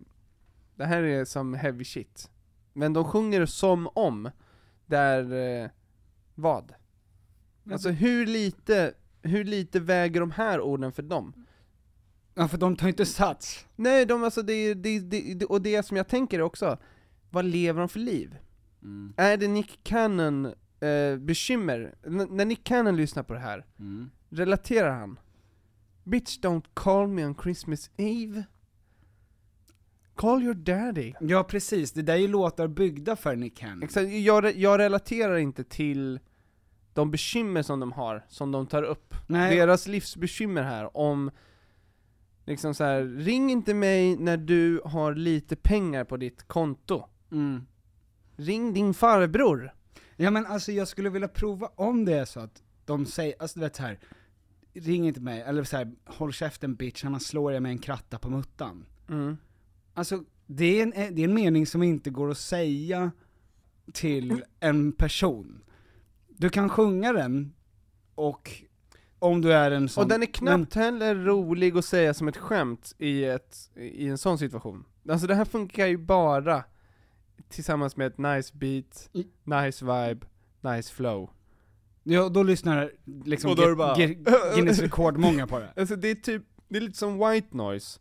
[0.75, 2.31] det här är som heavy shit.
[2.73, 4.31] Men de sjunger som om,
[4.87, 5.33] där,
[5.63, 5.71] eh,
[6.35, 6.75] vad?
[7.73, 11.47] Alltså hur lite, hur lite väger de här orden för dem?
[12.35, 13.67] Ja för de tar inte sats.
[13.77, 16.79] Nej, de, alltså det, det, det, det, och det som jag tänker är också,
[17.31, 18.37] vad lever de för liv?
[19.17, 20.47] Är det Nick Cannon
[20.81, 21.95] eh, bekymmer?
[22.07, 23.67] N- när Nick Cannon lyssnar på det här,
[24.31, 25.19] relaterar han?
[26.05, 28.45] Bitch don't call me on Christmas Eve
[30.15, 33.83] Call your daddy Ja precis, det där är ju låtar byggda för Nick Cannon.
[33.83, 36.21] Exakt, jag, re- jag relaterar inte till
[36.95, 39.15] de bekymmer som de har, som de tar upp.
[39.27, 39.57] Nej.
[39.57, 41.31] Deras livsbekymmer här, om
[42.45, 47.09] liksom så här, ring inte mig när du har lite pengar på ditt konto.
[47.33, 47.67] Mm.
[48.37, 49.73] Ring din farbror.
[50.17, 53.59] Ja men alltså jag skulle vilja prova om det är så att de säger, alltså
[53.59, 53.99] du vet så här.
[54.75, 58.19] ring inte mig, eller så här, håll käften bitch, annars slår jag med en kratta
[58.19, 58.87] på muttan.
[59.09, 59.37] Mm.
[59.95, 63.11] Alltså, det är, en, det är en mening som inte går att säga
[63.93, 65.65] till en person.
[66.29, 67.55] Du kan sjunga den,
[68.15, 68.63] och
[69.23, 70.03] om du är en sån...
[70.05, 74.19] Och den är knappt heller rolig att säga som ett skämt i, ett, i en
[74.19, 74.85] sån situation.
[75.09, 76.65] Alltså det här funkar ju bara
[77.49, 80.27] tillsammans med ett nice beat, I- nice vibe,
[80.61, 81.31] nice flow.
[82.03, 82.93] Ja, då lyssnar
[83.25, 85.73] liksom Och då Gu- bara- Gu- Guinness rekordmånga på det.
[85.77, 88.01] Alltså det är typ, det är lite som white noise.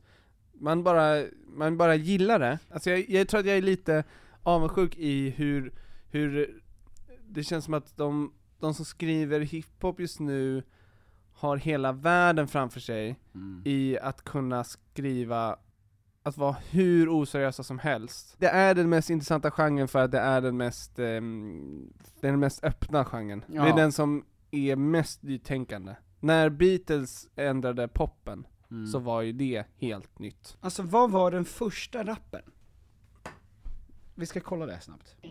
[0.53, 2.60] Man bara, man bara gillar det.
[2.69, 4.03] Alltså jag, jag tror att jag är lite
[4.43, 5.73] avundsjuk i hur,
[6.10, 6.62] hur
[7.29, 10.63] det känns som att de, de som skriver hiphop just nu
[11.41, 13.19] har hela världen framför sig
[13.65, 15.56] i att kunna skriva,
[16.23, 18.36] att vara hur oseriösa som helst.
[18.39, 21.21] Det är den mest intressanta genren för att det är den mest, det är
[22.21, 23.43] den mest öppna genren.
[23.47, 23.67] Det Ja.
[23.67, 25.95] är den som är mest nytänkande.
[26.19, 28.47] När Beatles ändrade poppen,
[28.91, 30.58] så var ju det helt nytt.
[30.62, 32.41] Alltså vad var den första rappen?
[34.15, 35.15] Vi ska kolla det snabbt.
[35.21, 35.26] a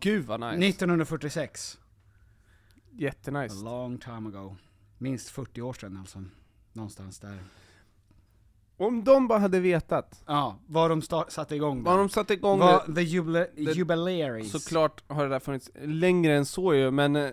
[0.00, 0.68] Gud vad nice.
[0.68, 1.78] 1946.
[1.80, 3.64] A Jättenice.
[3.64, 4.56] long time ago.
[4.98, 6.24] Minst 40 år sedan alltså.
[6.72, 7.38] Någonstans där.
[8.76, 11.98] Om de bara hade vetat, Ja, vad de satte igång vad där.
[11.98, 14.52] de satte igång det, Vad the jubila- jubilaries.
[14.52, 17.30] såklart har det där funnits längre än så ju, men eh,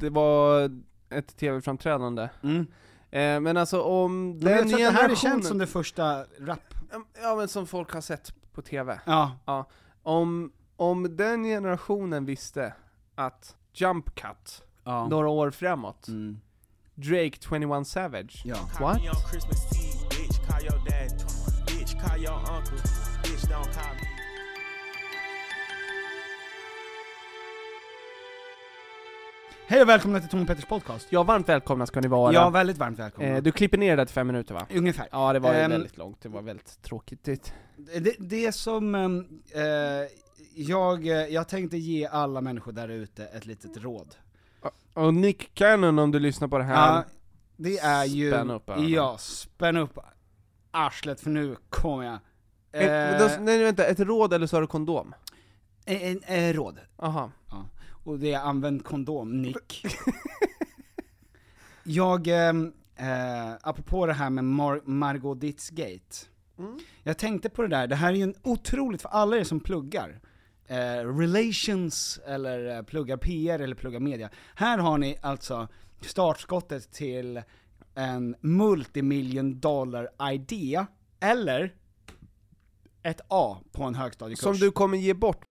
[0.00, 0.70] det var
[1.10, 2.28] ett tv-framträdande.
[2.42, 2.66] Mm.
[3.10, 5.58] Eh, men alltså om Men den jag tror att det här är generationen, känt som
[5.58, 6.74] det första rap...
[7.22, 9.00] ja men som folk har sett på tv.
[9.06, 9.64] Ja.
[10.02, 12.74] Om, om den generationen visste
[13.14, 15.08] att Jump Cut, ja.
[15.08, 16.40] några år framåt, Mm.
[16.94, 18.56] Drake 21 Savage, Ja.
[18.80, 19.00] what?
[22.00, 22.76] Call your uncle,
[23.22, 23.44] bitch.
[23.50, 24.08] Don't call me.
[29.66, 31.06] Hej och välkomna till Tom och Petters podcast.
[31.10, 32.32] Ja, varmt välkomna ska ni vara.
[32.32, 33.28] Ja, väldigt varmt välkomna.
[33.30, 34.66] eh, du klipper ner det till fem minuter va?
[34.74, 35.08] Ungefär.
[35.12, 37.24] Ja, det var ju Ehm, väldigt långt, det var väldigt tråkigt.
[37.24, 37.52] Det-
[38.00, 39.62] Det, det som ehm, eh,
[40.54, 44.14] jag, eh, jag tänkte ge alla människor där ute ett litet råd.
[44.94, 47.04] Och Nick Cannon om du lyssnar på det här, Ja,
[47.56, 48.30] det är ju...
[48.30, 48.88] Spänn upp öronen.
[48.88, 49.98] Ja, spänn upp
[50.70, 52.18] arslet för nu kommer jag.
[52.72, 55.14] ett, Eh, nej vänta, ett råd eller så har du kondom?
[55.84, 56.78] en, en, en råd.
[56.96, 57.30] Aha.
[58.04, 59.84] Och det är använd kondom, Nick.
[61.82, 66.26] jag, ehm, eh, apropå det här med Mar- Margot Ditz-gate.
[67.02, 69.60] Jag tänkte på det där, det här är ju en otroligt, för alla er som
[69.60, 70.20] pluggar,
[70.66, 74.30] eh, relations, eller eh, pluggar PR, eller pluggar media.
[74.54, 75.68] Här har ni alltså
[76.00, 77.42] startskottet till
[77.98, 80.86] en multimillion dollar idé,
[81.20, 81.72] eller
[83.02, 84.42] ett A på en högstadiekurs.
[84.42, 85.44] Som du kommer ge bort.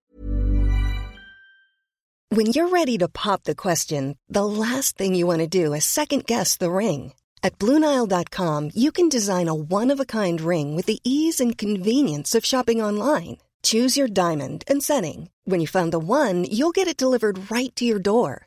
[2.29, 5.85] When you're ready to pop the question, the last thing you want to do is
[5.85, 7.13] second guess the ring.
[7.43, 11.57] At Bluenile.com, you can design a one of a kind ring with the ease and
[11.57, 13.37] convenience of shopping online.
[13.63, 15.29] Choose your diamond and setting.
[15.45, 18.46] When you find the one, you'll get it delivered right to your door.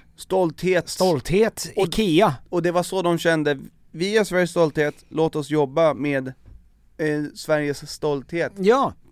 [0.15, 0.89] Stolthet.
[0.89, 2.35] stolthet, Och- IKEA.
[2.49, 3.57] Och det var så de kände,
[3.91, 6.27] vi är Sveriges stolthet, låt oss jobba med
[6.97, 8.51] eh, Sveriges stolthet.
[8.57, 8.93] Ja,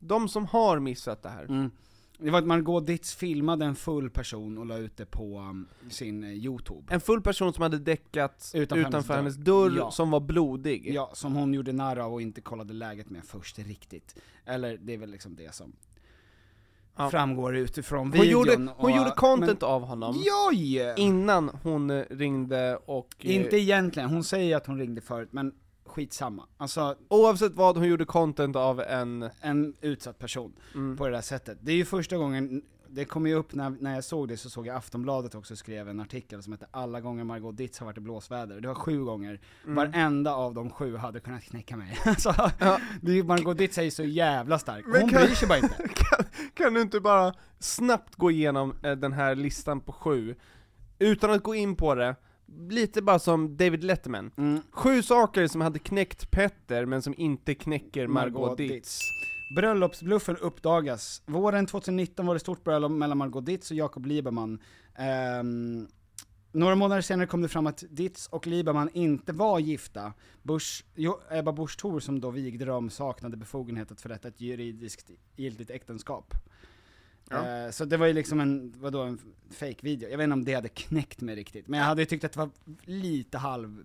[0.00, 1.44] de som har missat det här.
[1.44, 1.70] Mm.
[2.18, 5.68] Det var att Margot Ditz filmade en full person och la ut det på um,
[5.90, 6.94] sin eh, youtube.
[6.94, 9.72] En full person som hade däckat Utanför utanför, hennes dörr.
[9.76, 9.90] Ja.
[9.90, 10.90] som var blodig.
[10.94, 14.16] Ja, som hon gjorde narr av och inte kollade läget med först riktigt.
[14.44, 15.72] Eller det är väl liksom det som
[16.96, 17.10] Ja.
[17.10, 18.28] framgår utifrån Hon, videon.
[18.30, 20.16] gjorde, hon och, gjorde content men, av honom
[20.52, 20.94] Joj!
[20.96, 23.14] innan hon eh, ringde och...
[23.18, 25.52] eh, Inte egentligen, hon säger att hon ringde förut, men
[25.90, 26.46] skitsamma.
[26.56, 29.30] Alltså, Oavsett vad, hon gjorde content av en...
[29.40, 30.52] en utsatt person
[30.98, 31.58] på det där sättet.
[31.60, 34.50] Det är ju första gången, det kom ju upp när, när jag såg det så
[34.50, 37.98] såg jag Aftonbladet också skrev en artikel som hette 'Alla gånger Margot Ditz har varit
[37.98, 41.98] i blåsväder' Det var sju gånger, varenda av de sju hade kunnat knäcka mig.
[42.04, 42.34] alltså,
[43.00, 45.48] det är ju, Margot Ditz är ju så jävla stark, Men hon kan- bryr sig
[45.48, 45.88] bara inte.
[45.94, 46.24] Kan,
[46.54, 50.34] kan du inte bara snabbt gå igenom eh, den här listan på sju,
[50.98, 52.16] utan att gå in på det,
[52.68, 54.30] lite bara som David Letterman.
[54.36, 54.60] Mm.
[54.70, 58.72] Sju saker som hade knäckt Petter, men som inte knäcker Margot, Margot Ditz.
[58.72, 59.00] Ditz.
[59.56, 61.22] Bröllopsbluffen uppdagas.
[61.26, 64.58] Våren 2019 var det stort bröllop mellan Margot Ditz och Jakob Lieberman.
[64.94, 65.88] Ehm,
[66.52, 70.12] några månader senare kom det fram att Ditz och Lieberman inte var gifta.
[70.42, 75.10] Bush, jo, Ebba Busch Thor som då vigde dem saknade befogenhet att förrätta ett juridiskt
[75.36, 76.34] giltigt äktenskap.
[77.30, 77.64] Ja.
[77.64, 79.18] Eh, så det var ju liksom en, vadå, en
[79.50, 82.06] fake video Jag vet inte om det hade knäckt mig riktigt, men jag hade ju
[82.06, 82.50] tyckt att det var
[82.84, 83.84] lite halv,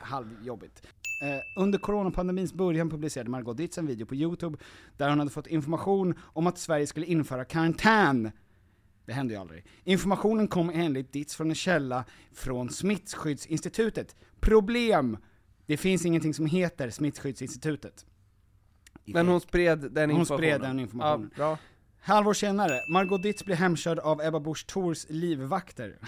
[0.00, 0.82] halvjobbigt.
[1.22, 4.58] Eh, under coronapandemins början publicerade Margot Ditz en video på youtube
[4.96, 8.30] där hon hade fått information om att Sverige skulle införa karantän.
[9.06, 9.64] Det hände ju aldrig.
[9.84, 14.16] Informationen kom enligt Ditz från en källa från Smittskyddsinstitutet.
[14.40, 15.18] Problem!
[15.66, 18.06] Det finns ingenting som heter Smittskyddsinstitutet.
[19.04, 20.38] Men hon spred den Hon informationen.
[20.38, 21.30] spred den informationen.
[21.34, 21.58] Ja, bra.
[22.06, 25.98] Halvår senare, Margot Ditz blir hemkörd av Ebba Busch Thors livvakter.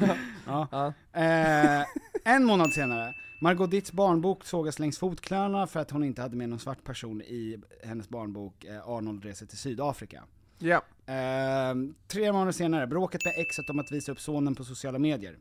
[0.46, 0.68] ja.
[0.70, 0.92] Ja.
[1.20, 1.86] Eh,
[2.24, 6.48] en månad senare, Margot Ditz barnbok sågas längs fotknölarna för att hon inte hade med
[6.48, 10.22] någon svart person i hennes barnbok eh, Arnold reser till Sydafrika.
[10.58, 10.82] Ja.
[11.06, 11.74] Eh,
[12.08, 15.38] tre månader senare, bråket med exet om att visa upp sonen på sociala medier.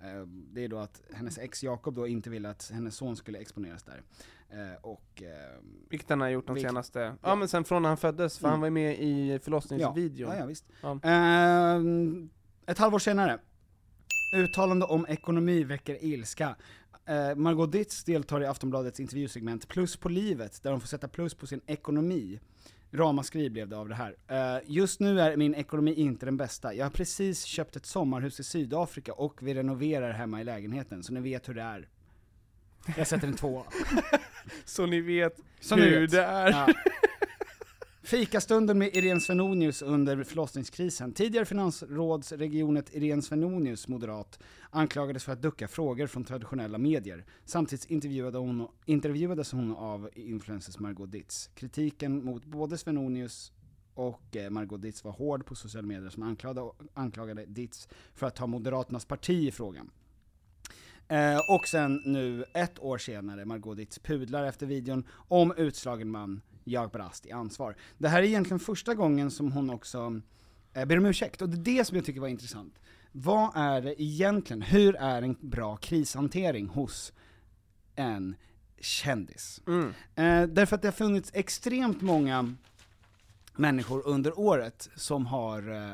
[0.00, 3.38] Eh, det är då att hennes ex Jakob då inte ville att hennes son skulle
[3.38, 4.02] exponeras där.
[4.50, 7.34] Eh, och eh, Vilket han har gjort de Vilket- senaste, ja, Ja.
[7.34, 8.50] men sen från när han föddes, för Mm.
[8.52, 10.30] han var ju med i förlossningsvideon.
[10.32, 10.64] Ja, ja, visst.
[10.82, 11.00] Ja.
[11.02, 12.30] Ehm,
[12.66, 13.38] ett halvår senare,
[14.36, 16.56] uttalande om ekonomi väcker ilska.
[17.36, 21.46] Margot Ditz deltar i Aftonbladets intervjusegment Plus på livet, där hon får sätta plus på
[21.46, 22.40] sin ekonomi.
[22.92, 24.16] Ramaskri blev det av det här.
[24.28, 26.74] Eh, just nu är min ekonomi inte den bästa.
[26.74, 31.12] Jag har precis köpt ett sommarhus i Sydafrika och vi renoverar hemma i lägenheten, så
[31.12, 31.88] ni vet hur det är.
[32.96, 33.64] Jag sätter en tvåa.
[34.64, 36.10] Så ni vet Så ni hur vet.
[36.10, 36.50] det är.
[36.50, 36.66] Ja.
[38.08, 41.12] Fikastunden med Irene Svenonius under förlossningskrisen.
[41.12, 44.38] Tidigare finansrådsregionet Irene Svenonius, moderat,
[44.70, 47.24] anklagades för att ducka frågor från traditionella medier.
[47.44, 51.50] Samtidigt intervjuade hon, intervjuades hon av influencers Margot Ditz.
[51.54, 53.52] Kritiken mot både Svenonius
[53.94, 58.36] och eh, Margot Ditz var hård på sociala medier som anklagade, anklagade Ditz för att
[58.36, 59.90] ta Moderaternas parti i frågan.
[61.08, 66.40] Eh, och sen nu, ett år senare, Margot Ditz pudlar efter videon om utslagen man,
[66.68, 67.76] jag brast i ansvar.
[67.98, 70.20] Det här är egentligen första gången som hon också
[70.74, 72.78] eh, ber om ursäkt, och det är det som jag tycker var intressant.
[73.12, 77.12] Vad är det egentligen, hur är en bra krishantering hos
[77.94, 78.36] en
[78.80, 79.60] kändis?
[79.66, 79.88] Mm.
[80.14, 82.54] Eh, därför att det har funnits extremt många
[83.56, 85.92] människor under året som har eh,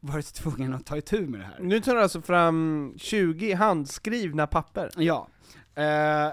[0.00, 1.58] varit tvungna att ta itu med det här.
[1.60, 4.90] Nu tar du alltså fram 20 handskrivna papper.
[4.96, 5.28] Ja.
[5.74, 6.32] Eh,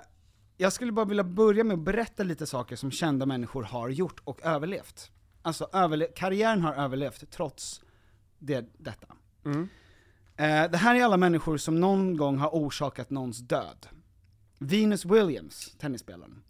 [0.57, 4.19] jag skulle bara vilja börja med att berätta lite saker som kända människor har gjort
[4.23, 5.11] och överlevt.
[5.41, 7.81] Alltså, överle- karriären har överlevt trots
[8.39, 9.07] det, detta.
[9.45, 9.61] Mm.
[10.35, 13.87] Eh, det här är alla människor som någon gång har orsakat någons död.
[14.57, 16.43] Venus Williams, tennisspelaren.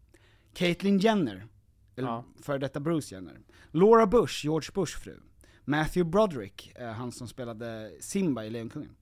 [0.54, 1.48] Caitlyn Jenner,
[1.96, 2.26] eller Ja.
[2.41, 3.39] före detta Bruce Jenner.
[3.72, 5.20] Laura Bush, George Bush fru.
[5.65, 8.96] Matthew Broderick, eh, han som spelade Simba i Lejonkungen.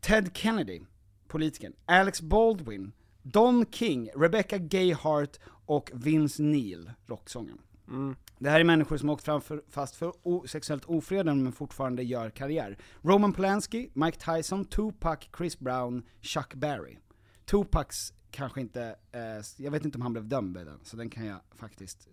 [0.00, 0.80] Ted Kennedy,
[1.28, 1.72] politikern.
[1.86, 7.58] Alex Baldwin, Don King, Rebecca Gay Hart och Vince Neil, rocksångaren.
[7.88, 8.16] Mm.
[8.38, 12.30] Det här är människor som åkt framför, fast för o- sexuellt ofredande men fortfarande gör
[12.30, 12.78] karriär.
[13.02, 16.98] Roman Polanski, Mike Tyson, Tupac, Chris Brown, Chuck Berry.
[17.44, 19.20] Tupacs kanske inte, eh,
[19.64, 22.08] jag vet inte om han blev dömd den, så den kan jag faktiskt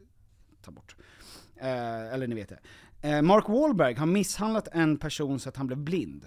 [0.62, 0.96] ta bort.
[1.56, 2.60] Eh, eller ni vet det.
[3.10, 6.26] Eh, Mark Wahlberg har misshandlat en person så att han blev blind.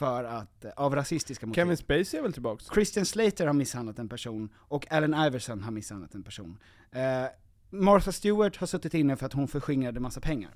[0.00, 1.60] För att, eh, av rasistiska motiv.
[1.60, 2.66] Kevin Spacey är väl tillbaks?
[2.74, 6.58] Christian Slater har misshandlat en person, och Allen Iverson har misshandlat en person.
[6.92, 7.24] Eh,
[7.70, 10.50] Martha Stewart har suttit inne för att hon förskingrade massa pengar.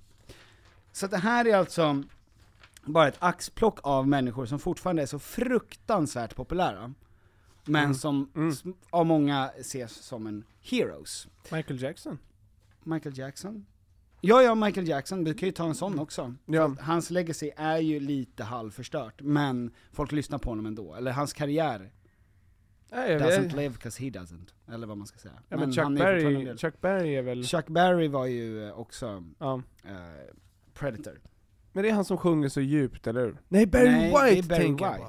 [0.93, 2.03] Så det här är alltså
[2.85, 6.95] bara ett axplock av människor som fortfarande är så fruktansvärt populära,
[7.65, 7.95] men Mm.
[7.95, 8.55] som Mm.
[8.91, 11.29] av många ses som en heroes.
[11.51, 12.19] Michael Jackson?
[12.83, 13.67] Michael Jackson?
[14.27, 16.35] Ja, ja, Michael Jackson, vi kan ju ta en sån också.
[16.47, 16.77] Ja.
[16.81, 20.95] Hans legacy är ju lite halvförstört, men folk lyssnar på honom ändå.
[20.95, 21.93] Eller hans karriär
[22.93, 25.35] Nej, jag doesn't live 'cause he doesn't, eller vad man ska säga.
[25.49, 26.57] Ja, men Chuck han är fortfarande en Berry.
[26.59, 27.45] Chuck Berry är väl...
[27.45, 29.63] Chuck Berry var ju eh, också Ja.
[29.85, 29.93] eh,
[30.75, 31.21] Predator.
[31.73, 33.37] Men det är han som sjunger så djupt, eller hur?
[33.49, 35.05] Nej, Barry Nej, White Barry tänker jag White.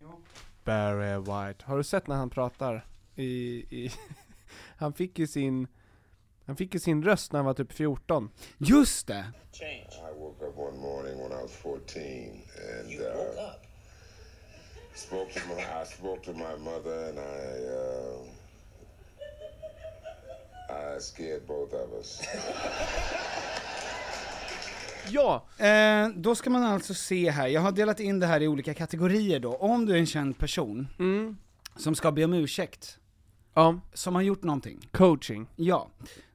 [0.00, 0.20] på.
[0.64, 1.64] Barry White.
[1.64, 3.24] Har du sett när han pratar i,
[3.84, 3.90] i
[4.76, 5.66] han fick ju sin,
[6.48, 8.30] han fick ju sin röst när han var typ 14.
[8.58, 9.24] Just det!
[9.60, 13.52] I woke up one morning when I was 14 and uh,
[14.94, 17.22] spoke to my I spoke to my mother and I
[20.70, 22.20] uh, I scared both of us.
[25.10, 25.44] Ja!
[25.58, 28.74] Eh, då ska man alltså se här, jag har delat in det här i olika
[28.74, 29.54] kategorier då.
[29.56, 31.36] Om du är en känd person Mm.
[31.76, 32.98] som ska be om ursäkt,
[33.54, 35.46] Ja, som har gjort någonting, coaching.
[35.56, 35.88] ja.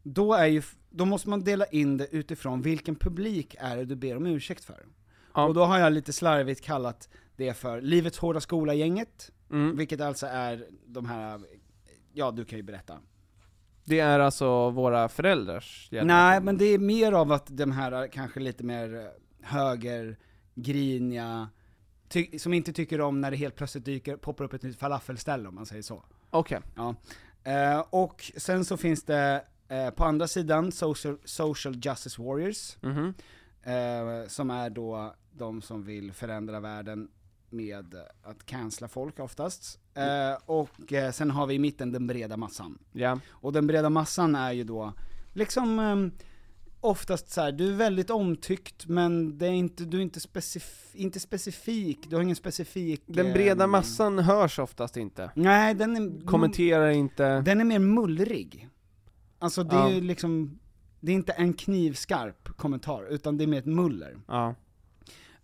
[0.03, 3.95] Då är ju, då måste man dela in det utifrån vilken publik är det du
[3.95, 4.85] ber om ursäkt för.
[5.33, 5.45] Ja.
[5.45, 9.77] Och då har jag lite slarvigt kallat det för Livets Hårda Skola-gänget, Mm.
[9.77, 11.41] vilket alltså är de här,
[12.13, 12.97] ja du kan ju berätta.
[13.85, 16.45] Det är alltså våra föräldrars Nej, generation.
[16.45, 20.17] men det är mer av att de här kanske lite mer eh, höger,
[20.55, 21.49] griniga,
[22.09, 25.49] ty- som inte tycker om när det helt plötsligt dyker, poppar upp ett nytt falafelställe
[25.49, 26.03] om man säger så.
[26.29, 26.59] Okej.
[26.75, 26.95] Ja.
[27.43, 33.13] Eh, och sen så finns det eh, på andra sidan social, social Justice Warriors, Mhm.
[33.63, 37.07] eh, som är då de som vill förändra världen
[37.49, 39.79] med att cancella folk oftast.
[39.93, 42.77] Eh, och eh, sen har vi i mitten den breda massan.
[42.91, 43.19] Ja.
[43.29, 44.93] Och den breda massan är ju då,
[45.33, 46.11] liksom ehm,
[46.79, 50.89] oftast så här, du är väldigt omtyckt men det är inte, du är inte, specif
[50.93, 53.03] inte specifik, du har ingen specifik...
[53.05, 55.31] Den breda ehm, massan hörs oftast inte.
[55.35, 56.25] Nej, den är...
[56.25, 57.41] Kommenterar inte.
[57.41, 58.69] Den är mer mullrig.
[59.43, 60.59] Alltså det är ju liksom,
[60.99, 64.17] det är inte en knivskarp kommentar, utan det är mer ett muller.
[64.27, 64.55] Ja.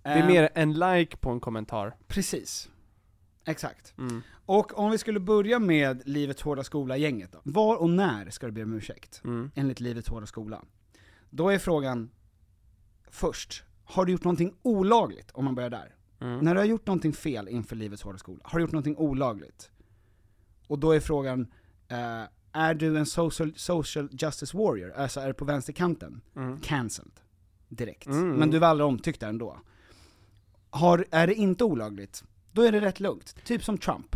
[0.03, 1.95] Det är Eh, mer en like på en kommentar.
[2.07, 2.69] Precis.
[3.45, 3.97] Exakt.
[3.97, 4.21] Mm.
[4.45, 7.39] Och om vi skulle börja med Livets Hårda Skola-gänget då.
[7.43, 9.21] Var och när ska du be om ursäkt?
[9.23, 9.51] Mm.
[9.55, 10.61] Enligt Livets Hårda Skola.
[11.29, 12.09] Då är frågan,
[13.09, 15.31] först, har du gjort någonting olagligt?
[15.31, 15.95] Om man börjar där.
[16.19, 16.39] Mm.
[16.39, 19.71] När du har gjort någonting fel inför Livets Hårda Skola, har du gjort någonting olagligt?
[20.67, 21.47] Och då är frågan,
[21.87, 22.23] eh,
[22.53, 24.91] är du en social, social justice warrior?
[24.91, 26.21] Alltså är du på vänsterkanten?
[26.35, 26.59] Mm.
[26.59, 27.19] Cancelled.
[27.69, 28.07] Direkt.
[28.07, 28.31] Mm.
[28.31, 29.59] Men du var aldrig omtyckt där ändå.
[30.69, 33.35] Har, är det inte olagligt, då är det rätt lugnt.
[33.45, 34.15] Typ som Trump,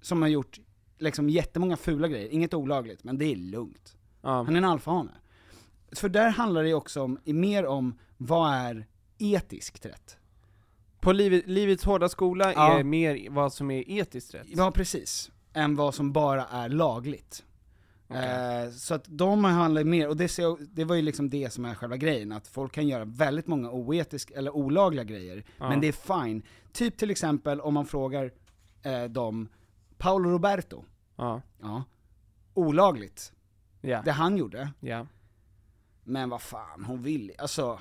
[0.00, 0.60] som har gjort
[0.98, 3.96] liksom jättemånga fula grejer, inget olagligt, men det är lugnt.
[4.22, 4.42] Ja.
[4.42, 5.10] Han är en alfahane.
[5.92, 8.86] För där handlar det också om, mer om, vad är
[9.18, 10.16] etiskt rätt?
[11.00, 12.78] På livet, livets hårda skola Ja.
[12.78, 14.46] är mer vad som är etiskt rätt.
[14.46, 15.30] Ja, precis.
[15.52, 17.44] Än vad som bara är lagligt.
[18.14, 21.64] Eh, så att de handlar mer, och det, ser, det var ju liksom det som
[21.64, 25.68] är själva grejen, att folk kan göra väldigt många oetiska, eller olagliga grejer, Ja.
[25.68, 26.42] men det är fine.
[26.72, 28.32] Typ till exempel om man frågar
[28.82, 29.48] eh, dem,
[29.98, 30.84] Paolo Roberto,
[31.16, 31.42] Ja.
[31.60, 31.84] ja,
[32.54, 33.32] olagligt,
[33.80, 34.02] Ja.
[34.04, 35.06] det han gjorde, Ja.
[36.04, 37.78] men vad fan, hon vill alltså,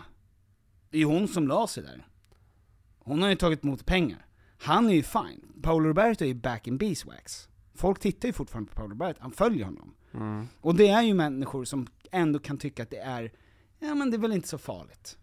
[0.89, 2.07] det är ju hon som la sig där.
[2.99, 4.25] Hon har ju tagit emot pengar.
[4.59, 5.53] Han är ju fine.
[5.61, 7.49] Paolo Roberto är ju back in beeswax.
[7.75, 9.95] Folk tittar ju fortfarande på Paolo Roberto, han följer honom.
[10.13, 10.47] Mm.
[10.61, 13.31] Och det är ju människor som ändå kan tycka att det är,
[13.79, 15.17] ja men det är väl inte så farligt.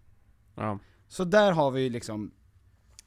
[0.54, 0.78] Ja.
[1.08, 2.30] Så där har vi ju liksom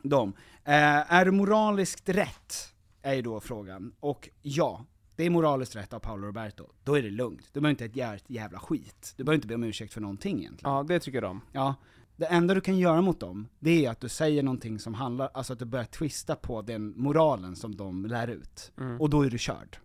[0.02, 0.34] dem.
[0.64, 2.74] Eh, är det moraliskt rätt?
[3.02, 3.94] Är ju då frågan.
[4.00, 4.86] Och ja,
[5.16, 6.68] det är moraliskt rätt av Paolo Roberto.
[6.84, 7.50] Då är det lugnt.
[7.54, 9.14] Du behöver inte ett jävla, jävla skit.
[9.18, 10.76] Du behöver inte be om ursäkt för någonting egentligen.
[10.76, 11.41] ja, det tycker de.
[11.52, 11.76] Ja,
[12.16, 15.30] det enda du kan göra mot dem, det är att du säger någonting som handlar,
[15.34, 18.72] alltså att du börjar twista på den moralen som de lär ut.
[18.78, 19.01] Mm.
[19.01, 19.78] Och då är du körd.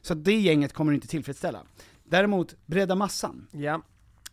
[0.00, 1.62] Så det gänget kommer du inte tillfredsställa.
[2.04, 3.46] Däremot, breda massan.
[3.52, 3.82] Ja.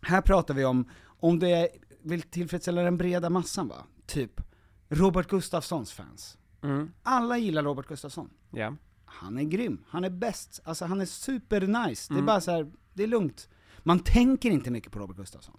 [0.00, 1.68] Här pratar vi om, om du är,
[2.02, 3.84] vill tillfredsställa den breda massan va?
[4.06, 4.40] Typ,
[4.88, 6.38] Robert Gustafssons fans.
[6.62, 6.90] Mm.
[7.02, 8.30] Alla gillar Robert Gustafsson.
[8.50, 8.76] Ja.
[9.04, 12.08] Han är grym, han är bäst, alltså han är super nice.
[12.08, 12.26] Det är Mm.
[12.26, 13.48] bara så här, det är lugnt.
[13.82, 15.56] Man tänker inte mycket på Robert Gustafsson.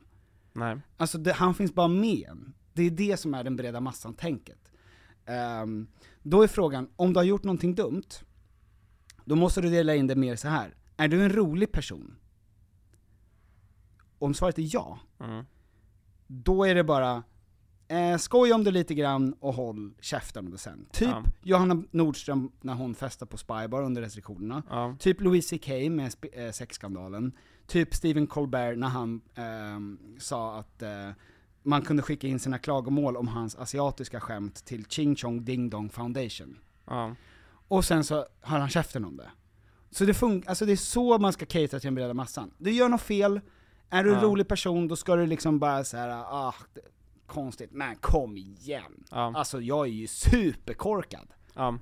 [0.56, 0.78] Nej.
[0.98, 2.54] Alltså det, han finns bara med.
[2.74, 4.72] Det är det som är den breda massan-tänket.
[5.26, 5.88] Ehm,
[6.24, 8.04] då är frågan, om du har gjort någonting dumt,
[9.26, 10.76] då måste du dela in det mer så här.
[10.98, 12.16] är du en rolig person?
[14.20, 15.46] Om svaret är ja, Mm.
[16.28, 17.24] då är det bara,
[17.88, 20.86] eh, skoja om det lite grann och håll käften om det sen.
[20.92, 21.24] Typ Ja.
[21.44, 24.64] Johanna Nordström när hon festade på Spybar under restriktionerna.
[24.70, 24.96] Ja.
[25.00, 27.32] Typ Louis CK med eh, sexskandalen.
[27.68, 31.10] Typ Stephen Colbert när han ehm, sa att eh,
[31.64, 35.90] man kunde skicka in sina klagomål om hans asiatiska skämt till Ching Chong Ding Dong
[35.90, 36.58] Foundation.
[36.86, 37.16] Ja.
[37.68, 39.30] Och sen så har han käften om det.
[39.92, 42.52] Så det funkar, alltså det är så man ska catera till den breda massan.
[42.58, 43.42] Du gör något fel,
[43.90, 46.54] är du en rolig person, då ska du liksom bara så här, ah,
[47.28, 49.04] konstigt, men kom igen.
[49.12, 49.34] Ja.
[49.36, 51.28] Alltså jag är ju superkorkad.
[51.56, 51.78] Ja.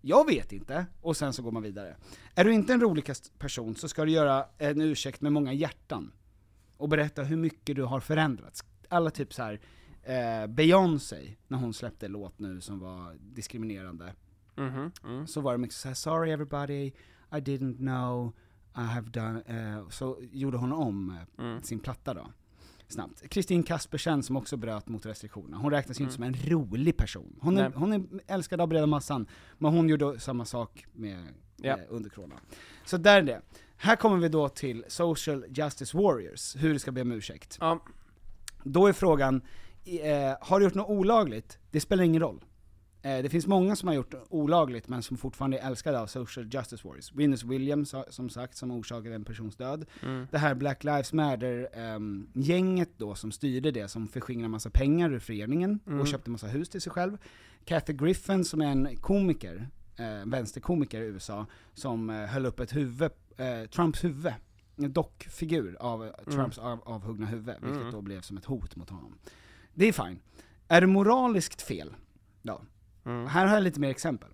[0.00, 1.96] Jag vet inte, och sen så går man vidare.
[2.34, 3.04] Är du inte en rolig
[3.38, 6.12] person så ska du göra en ursäkt med många hjärtan.
[6.76, 8.64] Och berätta hur mycket du har förändrats.
[8.88, 9.60] Alla typ så här
[10.02, 14.14] eh, Beyoncé, när hon släppte en låt nu som var diskriminerande.
[14.56, 14.90] Mhm.
[15.04, 15.26] Mm.
[15.26, 16.86] Så var det mycket såhär, 'Sorry everybody,
[17.32, 18.32] I didn't know,
[18.76, 19.42] I have done'
[19.78, 21.62] eh, Så gjorde hon om eh, Mm.
[21.62, 22.26] sin platta då.
[22.88, 23.28] Snabbt.
[23.30, 27.36] Kristin Kaspersen som också bröt mot restriktionerna, hon räknas ju inte som en rolig person.
[27.40, 27.72] Hon är, Mm.
[27.90, 28.00] Nej.
[28.00, 29.26] hon är älskad av breda massan,
[29.58, 31.26] men hon gjorde samma sak med
[31.56, 31.72] Ja.
[31.76, 32.34] eh, under corona.
[32.84, 33.40] Så där är det.
[33.76, 37.56] Här kommer vi då till Social Justice Warriors, hur du ska be om ursäkt.
[37.60, 37.80] Ja.
[38.62, 39.42] Då är frågan,
[39.84, 41.58] eh, har du gjort något olagligt?
[41.70, 42.44] Det spelar ingen roll.
[43.04, 46.48] Eh, det finns många som har gjort olagligt men som fortfarande är älskade av social
[46.54, 47.12] justice warriors.
[47.12, 49.86] Venus Williams som sagt, som orsakade en persons död.
[50.02, 50.26] Mm.
[50.30, 55.80] Det här Black Lives Matter-gänget då som styrde det, som förskingrade massa pengar ur föreningen
[55.86, 56.00] Mm.
[56.00, 57.18] och köpte massa hus till sig själv.
[57.64, 62.76] Kathy Griffin som är en komiker, eh, vänsterkomiker i USA, som eh, höll upp ett
[62.76, 64.32] huvud, eh, Trumps huvud,
[64.76, 67.92] en dockfigur av eh, Trumps av, avhuggna huvud, vilket Mm.
[67.92, 69.18] då blev som ett hot mot honom.
[69.74, 70.18] Det är fine.
[70.68, 71.94] Är det moraliskt fel?
[72.42, 72.62] Ja.
[73.04, 73.26] Mm.
[73.26, 74.30] Här har jag lite mer exempel.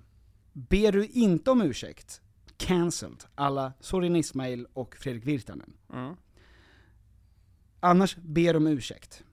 [0.52, 2.20] Ber du inte om ursäkt,
[2.56, 5.72] cancelled, alla Sorin Ismail och Fredrik Virtanen.
[5.92, 6.14] Mm.
[7.80, 9.24] Annars ber om ursäkt.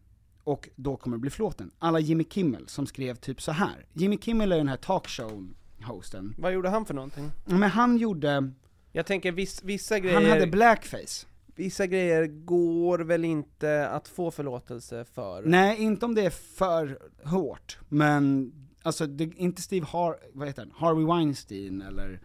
[0.43, 1.71] Och då kommer det bli förlåten.
[1.79, 3.85] Alla Jimmy Kimmel som skrev typ så här.
[3.93, 6.33] Jimmy Kimmel är den här talkshow-hosten.
[6.37, 7.31] Vad gjorde han för någonting?
[7.45, 8.51] Men han gjorde,
[8.91, 11.27] Jag tänker viss, vissa grejer, han hade blackface.
[11.55, 15.43] vissa grejer går väl inte att få förlåtelse för?
[15.45, 18.51] Nej, inte om det är för hårt, men
[18.87, 20.73] alltså det, inte Steve Har, vad heter han?
[20.75, 22.19] Harvey Weinstein eller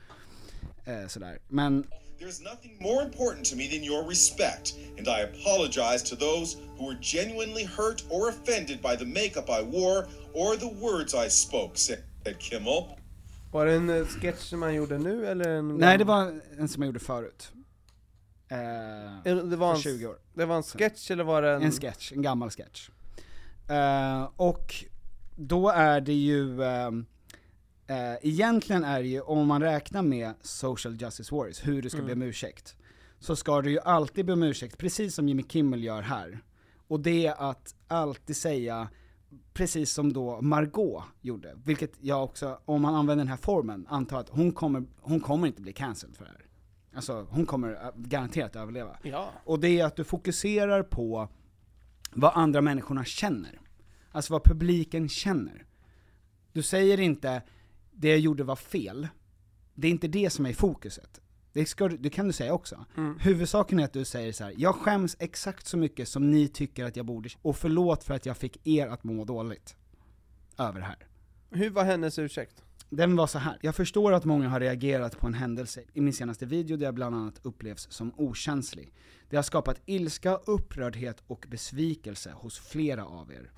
[0.85, 1.39] eh, sådär.
[1.49, 1.87] Men
[2.21, 6.87] There's nothing more important to me than your respect, and I apologize to those who
[6.87, 11.73] were genuinely hurt or offended by the makeup I wore or the words I spoke,
[11.79, 11.99] said
[12.39, 12.85] Kimmel.
[13.53, 16.69] Var det en eh, sketch som han gjorde nu eller en nej det var en
[16.69, 17.53] som jag gjorde förut.
[18.49, 18.59] Eh,
[19.25, 20.17] det var för en, 20 år.
[20.35, 21.63] Det var en sketch eller var det en...
[21.63, 22.91] En sketch, en gammal sketch.
[23.69, 24.85] Eh, och
[25.37, 27.07] då är det ju, ehm,
[27.87, 32.03] eh, egentligen är det ju, om man räknar med social justice warriors, hur du ska
[32.03, 32.77] be om ursäkt,
[33.19, 36.39] så ska du ju alltid be om ursäkt, precis som Jimmy Kimmel gör här.
[36.89, 38.89] Och det är att alltid säga,
[39.53, 44.21] precis som då Margot gjorde, vilket jag också, om man använder den här formen, antar
[44.21, 46.47] att hon kommer, hon kommer inte bli cancelled för det här.
[46.95, 48.97] Alltså hon kommer eh, garanterat överleva.
[49.03, 49.31] Ja.
[49.45, 51.29] Och det är att du fokuserar på
[52.13, 53.61] vad andra människorna känner.
[54.13, 55.65] Alltså vad publiken känner.
[56.53, 57.43] Du säger inte,
[57.93, 59.09] det jag gjorde var fel.
[59.75, 61.21] Det är inte det som är i fokuset.
[61.53, 62.85] Det, ska, du- det kan du säga också.
[63.21, 66.85] Huvudsaken är att du säger så här: jag skäms exakt så mycket som ni tycker
[66.85, 69.77] att jag borde, och förlåt för att jag fick er att må dåligt.
[70.59, 71.07] Över det här.
[71.51, 72.63] Hur var hennes ursäkt?
[72.89, 73.59] Den var så här.
[73.61, 76.95] jag förstår att många har reagerat på en händelse i min senaste video där jag
[76.95, 78.93] bland annat upplevs som okänslig.
[79.31, 83.51] Det har skapat ilska, upprördhet och besvikelse hos flera av er.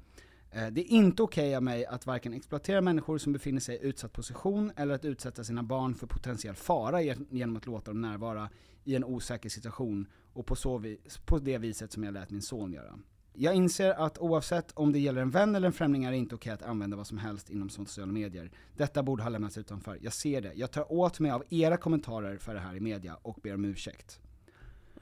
[0.55, 3.83] Eh, Det är inte okej av mig att varken exploatera människor som befinner sig i
[3.87, 8.01] utsatt position eller att utsätta sina barn för potentiell fara ge- genom att låta dem
[8.01, 8.51] närvara
[8.85, 12.43] i en osäker situation och på, så vis, på det viset som jag lät min
[12.43, 12.99] son göra.
[13.37, 16.35] Jag inser att oavsett om det gäller en vän eller en främling är det inte
[16.35, 18.51] okej att använda vad som helst inom sociala medier.
[18.77, 19.99] Detta borde ha lämnats utanför.
[20.03, 20.53] Jag ser det.
[20.55, 23.65] Jag tar åt mig av era kommentarer för det här i media och ber om
[23.65, 24.21] ursäkt.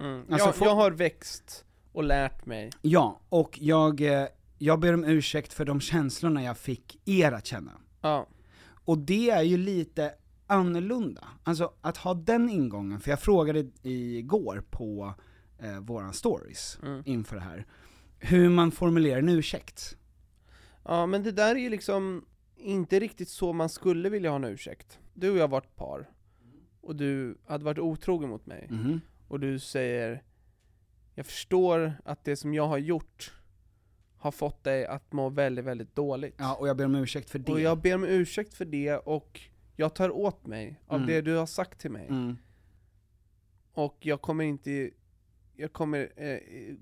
[0.00, 0.24] Mm.
[0.30, 2.70] Alltså, jag, jag har växt och lärt mig.
[2.82, 4.26] Ja, och jag, eh,
[4.64, 7.72] jag ber om ursäkt för de känslorna jag fick er att känna.
[8.00, 8.26] Ja.
[8.84, 10.14] Och det är ju lite
[10.46, 11.28] annorlunda.
[11.44, 15.14] Alltså att ha den ingången, för jag frågade igår på
[15.58, 17.02] eh, våran stories Mm.
[17.06, 17.66] inför det här,
[18.18, 19.96] hur man formulerar en ursäkt.
[20.84, 22.24] Ja, men det där är ju liksom
[22.56, 24.98] inte riktigt så man skulle vilja ha en ursäkt.
[25.14, 26.10] Du och jag har varit par,
[26.80, 29.00] och du hade varit otrogen mot mig, Mhm.
[29.28, 30.22] och du säger
[31.14, 33.32] Jag förstår att det som jag har gjort
[34.22, 36.34] har fått dig att må väldigt, väldigt dåligt.
[36.38, 37.52] Ja, och jag ber om ursäkt för det.
[37.52, 39.40] Och jag ber om ursäkt för det, och
[39.76, 41.06] jag tar åt mig av Mm.
[41.08, 42.06] det du har sagt till mig.
[42.08, 42.36] Mm.
[43.72, 44.90] Och jag kommer inte,
[45.56, 46.38] jag kommer eh,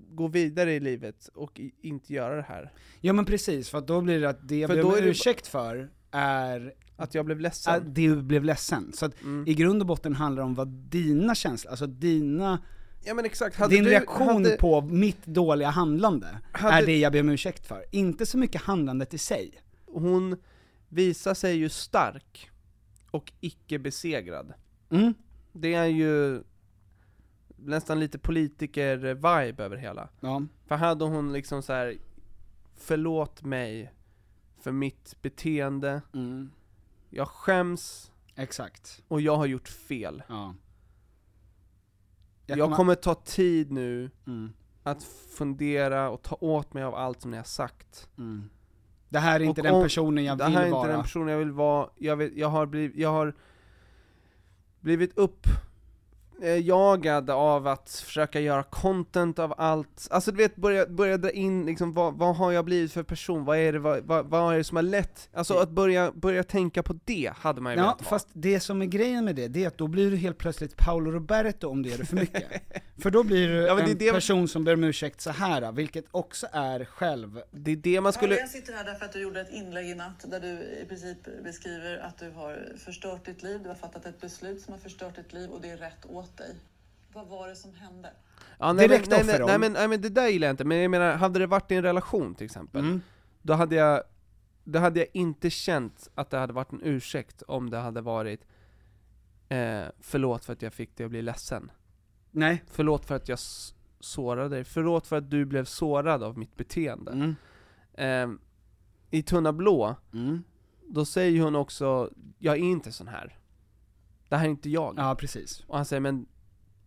[0.09, 2.73] gå vidare i livet och i, inte göra det här.
[3.01, 5.47] Ja men precis, för då blir det att det jag För ber då om ursäkt
[5.47, 7.73] för är Att jag blev ledsen.
[7.75, 8.93] att du blev ledsen.
[8.93, 9.47] Så att Mm.
[9.47, 12.59] i grund och botten handlar det om vad dina känslor, alltså dina,
[13.03, 16.97] Ja men exakt, hade din du, reaktion hade, på mitt dåliga handlande Hade- är det
[16.99, 17.85] jag ber om ursäkt för.
[17.91, 19.61] Inte så mycket handlandet i sig.
[19.85, 20.37] Hon
[20.89, 22.49] visar sig ju stark
[23.11, 24.53] och icke besegrad.
[24.89, 25.13] Mm.
[25.53, 26.43] Det är ju
[27.55, 30.09] nästan lite politiker-vibe över hela.
[30.19, 30.41] Ja.
[30.67, 31.97] För hade hon liksom så här
[32.77, 33.93] förlåt mig
[34.61, 36.51] för mitt beteende, Mm.
[37.09, 39.01] jag skäms Exakt.
[39.07, 40.23] och jag har gjort fel.
[40.29, 40.55] Ja.
[42.45, 44.53] Jag, kommer ta tid nu Mm.
[44.83, 45.03] att
[45.37, 48.09] fundera och ta åt mig av allt som ni har sagt.
[48.17, 48.49] Mm.
[49.09, 50.91] Det här är inte Och den om- personen jag det vill här är inte vara.
[50.91, 53.33] den personen jag vill vara, jag, vet, jag har blivit, jag har
[54.79, 55.47] blivit upp,
[56.41, 61.65] jagad av att försöka göra content av allt, alltså du vet, börja, börja dra in
[61.65, 64.57] liksom, vad, vad har jag blivit för person, vad är det, vad, vad, vad är
[64.57, 67.85] det som har lett, alltså att börja, börja tänka på det hade man ju Ja,
[67.85, 67.97] ha.
[68.03, 70.77] fast det som är grejen med det, det är att då blir du helt plötsligt
[70.77, 72.43] Paolo Roberto om du gör det för mycket.
[73.01, 76.05] för då blir du Ja, en det- person som ber om ursäkt så här, vilket
[76.11, 77.41] också är själv...
[77.51, 80.25] Det är det man Jag sitter här därför att du gjorde ett inlägg i natt
[80.27, 84.21] där du i princip beskriver att du har förstört ditt liv, du har fattat ett
[84.21, 86.55] beslut som har förstört ditt liv och det är rätt åt dig.
[87.13, 88.13] Vad var det som hände?
[88.59, 90.63] Ja, nej, Direkt men, nej, nej, nej, men, nej men det där gillar jag inte,
[90.65, 93.01] men jag menar, hade det varit i en relation till exempel, Mm.
[93.41, 94.03] då hade jag
[94.63, 98.45] då hade jag inte känt att det hade varit en ursäkt om det hade varit
[99.49, 101.71] eh, Förlåt för att jag fick dig att bli ledsen.
[102.31, 102.63] Nej.
[102.67, 103.39] Förlåt för att jag
[103.99, 104.63] sårade dig.
[104.63, 107.11] Förlåt för att du blev sårad av mitt beteende.
[107.11, 107.35] Mm.
[107.93, 108.37] Eh,
[109.19, 110.43] I Tunna Blå, Mm.
[110.87, 112.09] då säger hon också
[112.39, 113.37] Jag är inte sån här.
[114.31, 114.93] Det här är inte jag.
[114.97, 115.63] Ja, precis.
[115.67, 116.25] Och han säger men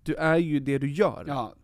[0.02, 1.24] Du är ju det du gör.
[1.28, 1.54] Ja.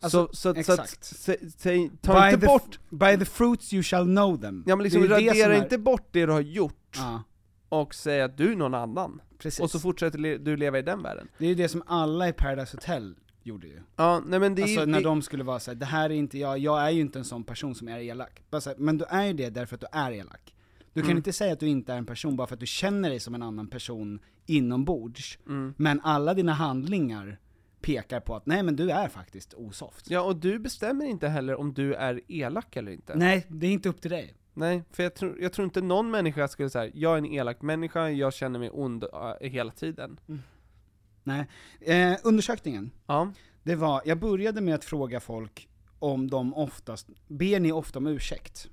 [0.00, 1.04] så, Alltså, så, så, exakt.
[1.04, 4.64] sä, säg, ta by inte bort By the fruits you shall know them.
[4.66, 7.22] Ja men liksom Det radera är- inte bort det du har gjort Ja,
[7.68, 9.20] och säg att du är någon annan.
[9.38, 9.60] precis.
[9.60, 11.28] Och så fortsätter du leva i den världen.
[11.38, 13.80] det är ju det som alla i Paradise Hotel gjorde ju.
[13.96, 16.14] Ja, nej men det Alltså ju, när det, de skulle vara såhär, det här är
[16.14, 18.42] inte jag, jag är ju inte en sån person som är elak.
[18.50, 20.52] Bara så här, men du är ju det därför att du är elak.
[20.96, 21.16] Du kan Mm.
[21.16, 23.34] inte säga att du inte är en person bara för att du känner dig som
[23.34, 25.74] en annan person inombords, Mm.
[25.76, 27.38] men alla dina handlingar
[27.80, 30.10] pekar på att nej men du är faktiskt osoft.
[30.10, 33.14] Ja, och du bestämmer inte heller om du är elak eller inte.
[33.16, 34.34] Nej, det är inte upp till dig.
[34.54, 37.62] Nej, för jag tror, jag tror inte någon människa skulle säga jag är en elak
[37.62, 40.20] människa, jag känner mig ond äh, hela tiden.
[41.22, 41.46] Nej.
[41.80, 43.32] Eh, undersökningen, Ja.
[43.62, 45.68] det var, jag började med att fråga folk
[45.98, 48.70] om de oftast, ber ni ofta om ursäkt?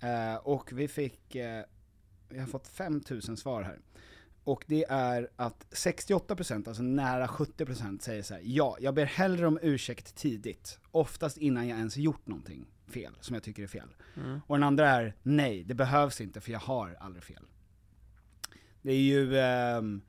[0.00, 1.64] Eh, och vi fick, eh,
[2.28, 3.78] vi har fått 5000 svar här.
[4.44, 9.46] Och det är att 68%, alltså nära 70% säger så här: ja, jag ber hellre
[9.46, 13.88] om ursäkt tidigt, oftast innan jag ens gjort någonting fel, som jag tycker är fel.
[14.16, 14.40] Mm.
[14.46, 17.42] Och den andra är, nej, det behövs inte för jag har aldrig fel.
[18.82, 20.02] Det är ju, ehm,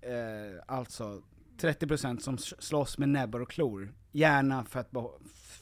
[0.00, 1.22] eh, alltså
[1.58, 4.90] 30% som slåss med näbbar och klor, gärna för att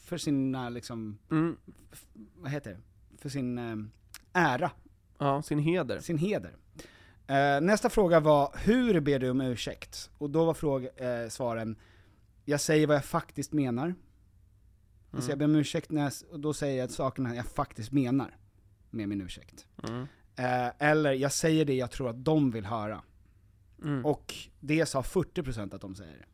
[0.00, 1.56] för sina liksom, Mm.
[2.36, 2.80] vad heter det?
[3.26, 3.90] För sin ehm,
[4.32, 4.70] ära,
[5.18, 6.00] Ja, sin heder.
[6.00, 6.56] sin heder.
[7.26, 10.10] Eh, nästa fråga var, hur ber du om ursäkt?
[10.18, 11.76] Och då var fråga, eh, svaren,
[12.44, 13.94] jag säger vad jag faktiskt menar.
[15.10, 18.36] Alltså jag ber om ursäkt när jag, och då säger jag sakerna jag faktiskt menar
[18.90, 19.66] med min ursäkt.
[19.88, 20.06] Mm.
[20.36, 23.02] Eh, eller jag säger det jag tror att de vill höra.
[23.82, 24.06] Mm.
[24.06, 26.26] Och det sa 40% att de säger.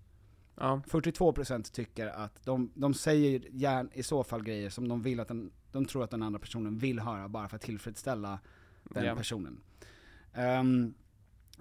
[0.63, 0.81] Ja.
[0.89, 5.29] 42% tycker att de, de säger gärna i så fall grejer som de vill att
[5.29, 8.41] den, de tror att den andra personen vill höra bara för att tillfredsställa
[8.85, 9.17] den Ja.
[9.17, 9.61] personen.
[10.37, 10.95] Um,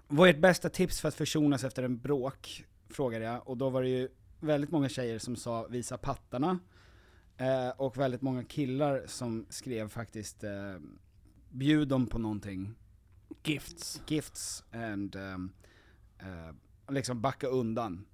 [0.08, 2.66] vad är ert bästa tips för att försonas efter en bråk?
[2.89, 6.60] Frågade jag, och då var det ju väldigt många tjejer som sa visa pattarna,
[7.38, 10.76] eh, och väldigt många killar som skrev faktiskt eh,
[11.49, 12.76] bjud dem på någonting,
[13.43, 14.02] Gifts.
[14.08, 15.52] gifts, and um,
[16.20, 18.06] eh, liksom backa undan.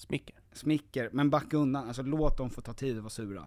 [0.00, 0.36] Smicker.
[0.52, 3.46] Smicker, men backa undan, alltså låt dem få ta tid att vara sura.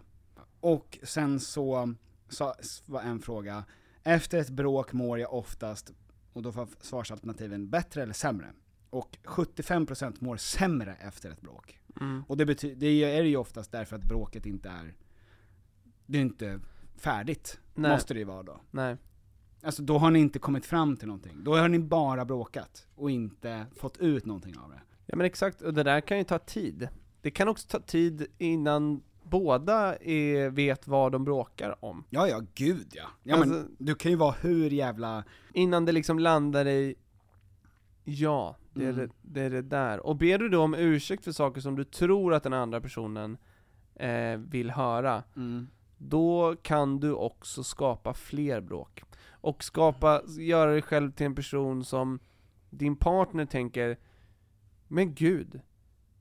[0.60, 1.94] Och sen så,
[2.30, 3.64] så var en fråga,
[4.04, 5.94] efter ett bråk mår jag oftast,
[6.34, 8.54] och då var svarsalternativen bättre eller sämre?
[8.90, 11.80] Och 75% mår sämre efter ett bråk.
[12.02, 12.24] Mm.
[12.28, 14.96] Och det, betyder, det är ju oftast därför att bråket inte är,
[16.06, 16.60] det är inte
[16.96, 17.92] färdigt, Nej.
[17.92, 18.62] måste det ju vara då.
[18.72, 18.98] Nej.
[19.64, 23.12] Alltså då har ni inte kommit fram till någonting, då har ni bara bråkat, och
[23.12, 24.82] inte fått ut någonting av det.
[25.06, 26.88] Ja men exakt, och det där kan ju ta tid.
[27.22, 32.04] Det kan också ta tid innan båda är, vet vad de bråkar om.
[32.10, 33.04] Ja, ja, gud ja.
[33.24, 35.24] ja men, Alltså- du kan ju vara hur jävla...
[35.54, 36.96] Innan det liksom landar i
[38.06, 39.08] Ja, det är, Mm.
[39.08, 40.00] det, det är det där.
[40.06, 43.38] Och ber du då om ursäkt för saker som du tror att den andra personen
[43.96, 45.68] eh, vill höra, Mm.
[45.98, 49.04] då kan du också skapa fler bråk.
[49.32, 52.20] Och skapa, göra dig själv till en person som
[52.70, 53.98] din partner tänker
[54.94, 55.62] Men gud,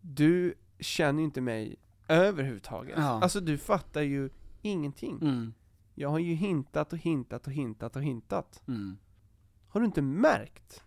[0.00, 1.76] du känner ju inte mig
[2.08, 2.94] överhuvudtaget.
[2.98, 3.22] Ja.
[3.22, 4.30] Alltså du fattar ju
[4.62, 5.18] ingenting.
[5.22, 5.54] Mm.
[5.94, 8.62] Jag har ju hintat och hintat och hintat och hintat.
[8.68, 8.96] Mm.
[9.68, 10.84] Har du inte märkt?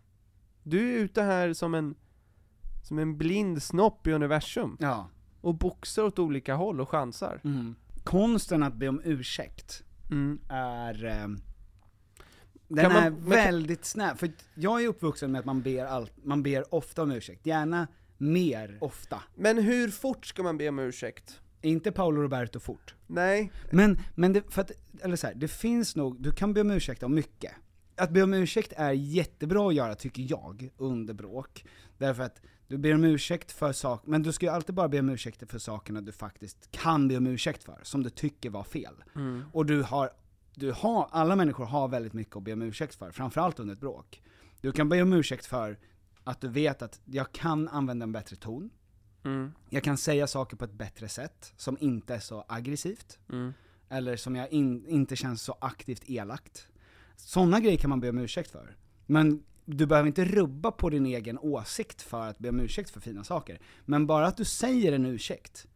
[0.63, 1.95] Du är ute här som en,
[2.83, 4.77] som en blind snopp i universum.
[4.79, 5.09] Ja.
[5.41, 7.41] Och boxar åt olika håll och chansar.
[7.43, 7.75] Mm.
[8.03, 10.39] Konsten att be om ursäkt Mm.
[10.49, 11.05] är...
[11.05, 11.27] Eh,
[12.67, 16.43] den man- är väldigt snäv, för jag är uppvuxen med att man ber, allt, man
[16.43, 17.87] ber ofta om ursäkt, gärna
[18.17, 19.21] mer ofta.
[19.35, 21.39] Men hur fort ska man be om ursäkt?
[21.61, 22.95] Inte Paolo Roberto fort.
[23.07, 23.51] Nej.
[23.71, 26.71] Men, men det, för att, eller så här, det finns nog, du kan be om
[26.71, 27.51] ursäkt om mycket.
[27.97, 31.65] Att be om ursäkt är jättebra att göra tycker jag, under bråk.
[31.97, 34.99] Därför att Du ber om ursäkt för saker, men du ska ju alltid bara be
[34.99, 38.63] om ursäkt för sakerna du faktiskt kan be om ursäkt för, som du tycker var
[38.63, 38.93] fel.
[39.15, 39.43] Mm.
[39.53, 40.09] Och du har,
[40.55, 43.79] du har, alla människor har väldigt mycket att be om ursäkt för, framförallt under ett
[43.79, 44.21] bråk.
[44.61, 45.79] Du kan be om ursäkt för
[46.23, 48.69] att du vet att jag kan använda en bättre ton,
[49.23, 49.51] Mm.
[49.69, 53.53] jag kan säga saker på ett bättre sätt, som inte är så aggressivt, Mm.
[53.89, 56.67] eller som jag in, inte känns så aktivt elakt.
[57.15, 58.75] Sådana grejer kan man be om ursäkt för.
[59.05, 62.99] Men du behöver inte rubba på din egen åsikt för att be om ursäkt för
[62.99, 63.59] fina saker.
[63.85, 65.67] Men bara att du säger en ursäkt,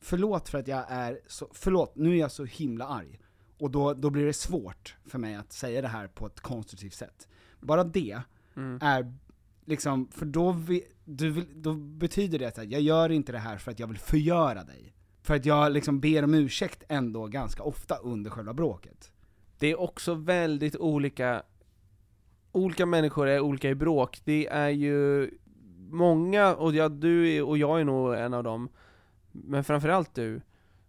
[0.00, 3.20] förlåt för att jag är så, förlåt, nu är jag så himla arg.
[3.58, 6.94] Och då, då blir det svårt för mig att säga det här på ett konstruktivt
[6.94, 7.28] sätt.
[7.60, 8.22] Bara det
[8.56, 8.78] Mm.
[8.82, 9.14] är
[9.64, 13.70] liksom, för då, vi, du då betyder det att jag gör inte det här för
[13.70, 14.92] att jag vill förgöra dig.
[15.22, 19.12] För att jag liksom ber om ursäkt ändå ganska ofta under själva bråket.
[19.58, 21.42] Det är också väldigt olika,
[22.52, 24.20] olika människor är olika i bråk.
[24.24, 25.30] Det är ju
[25.90, 28.68] många, och jag, du och jag är nog en av dem,
[29.32, 30.40] men framförallt du,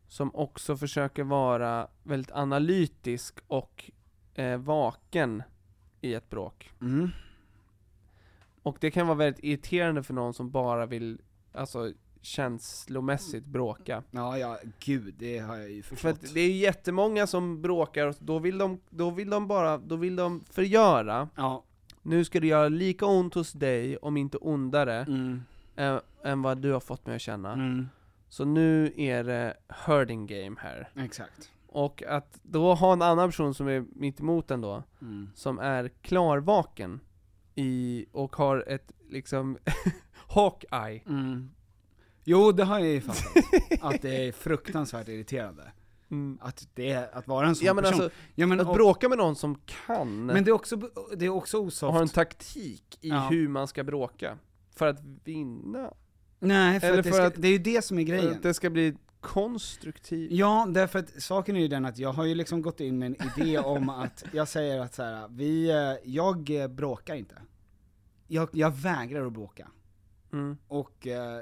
[0.07, 3.91] som också försöker vara väldigt analytisk och
[4.35, 5.43] eh, vaken
[6.01, 6.71] i ett bråk.
[6.81, 7.09] Mm.
[8.63, 11.21] Och det kan vara väldigt irriterande för någon som bara vill,
[11.53, 11.91] alltså
[12.21, 14.03] känslomässigt bråka.
[14.11, 16.23] Ja, ja, gud, det har jag ju För förstått.
[16.23, 19.95] att det är jättemånga som bråkar, och då vill de, då vill de bara, då
[19.95, 21.29] vill de förgöra.
[21.35, 21.63] Ja.
[22.01, 25.41] Nu ska det göra lika ont hos dig, om inte ondare, Mm.
[25.75, 27.53] än, än vad du har fått mig att känna.
[27.53, 27.87] Mm.
[28.29, 30.89] Så nu är det hurting game här.
[30.95, 31.51] Exakt.
[31.67, 35.29] Och att då ha en annan person som är mitt emot en då, Mm.
[35.35, 36.99] som är klarvaken
[37.55, 39.57] i, och har ett liksom
[40.13, 41.01] Hawkeye.
[41.07, 41.49] Mm.
[42.23, 43.43] Jo, det har jag ju fattat.
[43.81, 45.71] att det är fruktansvärt irriterande.
[46.11, 46.37] Mm.
[46.41, 48.01] Att det är, att vara en sån Ja men person.
[48.01, 49.55] alltså, ja, men, att och- bråka med någon som
[49.85, 50.75] kan, Men det är också,
[51.17, 51.93] det är också osoft.
[51.93, 53.27] har en taktik i Ja.
[53.31, 54.37] hur man ska bråka.
[54.75, 55.93] För att vinna.
[56.39, 58.31] Nej, för Eller det, för ska, att- det är ju det som är För grejen.
[58.31, 60.31] att det ska bli konstruktivt.
[60.31, 63.07] Ja, därför att saken är ju den att jag har ju liksom gått in med
[63.19, 67.35] en idé om att, jag säger att så här, vi, eh, jag eh, bråkar inte.
[68.27, 69.67] Jag, jag vägrar att bråka.
[70.33, 70.57] Mm.
[70.67, 71.39] Och eh,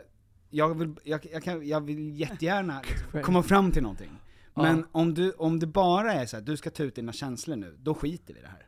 [0.49, 4.11] jag, vill, jag, jag, kan, jag vill jättegärna liksom komma fram till någonting.
[4.53, 4.83] Men Ja.
[4.91, 7.75] om, du, om det bara är så att du ska ta ut dina känslor nu,
[7.79, 8.67] då skiter vi i det här.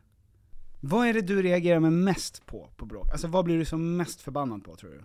[0.80, 3.08] Vad är det du reagerar med mest på, på bråk?
[3.12, 5.02] Alltså vad blir du som mest förbannad på tror du?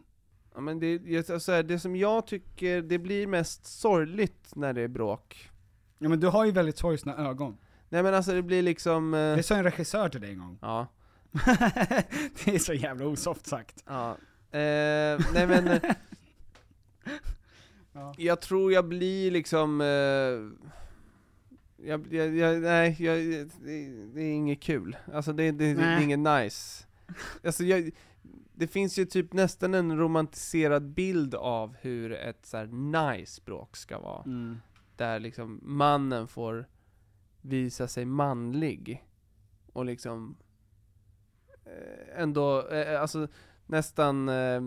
[0.55, 4.73] Ja, men det, jag, så här, det som jag tycker, det blir mest sorgligt när
[4.73, 5.49] det är bråk.
[5.97, 7.57] Ja men du har ju väldigt sorgsna ögon.
[7.89, 9.13] Nej men alltså det blir liksom...
[9.13, 10.57] Eh, Det sa en regissör till dig en gång.
[10.61, 10.87] ja.
[12.45, 13.83] det är så jävla osoft sagt.
[13.87, 14.09] Ja.
[14.51, 15.67] Eh, nej men...
[15.67, 15.81] eh,
[17.93, 18.13] Ja.
[18.17, 19.81] Jag tror jag blir liksom...
[19.81, 19.87] Eh,
[21.87, 23.17] jag, jag, jag, nej, jag,
[23.63, 24.97] det, det är inget kul.
[25.13, 26.85] Alltså det, det, det är inget nice.
[27.43, 27.91] Alltså jag,
[28.55, 33.77] det finns ju typ nästan en romantiserad bild av hur ett så här nice bråk
[33.77, 34.23] ska vara.
[34.23, 34.57] Mm.
[34.95, 36.67] Där liksom mannen får
[37.41, 39.03] visa sig manlig.
[39.73, 40.37] Och liksom
[41.65, 43.27] eh, ändå, eh, alltså
[43.65, 44.61] nästan eh,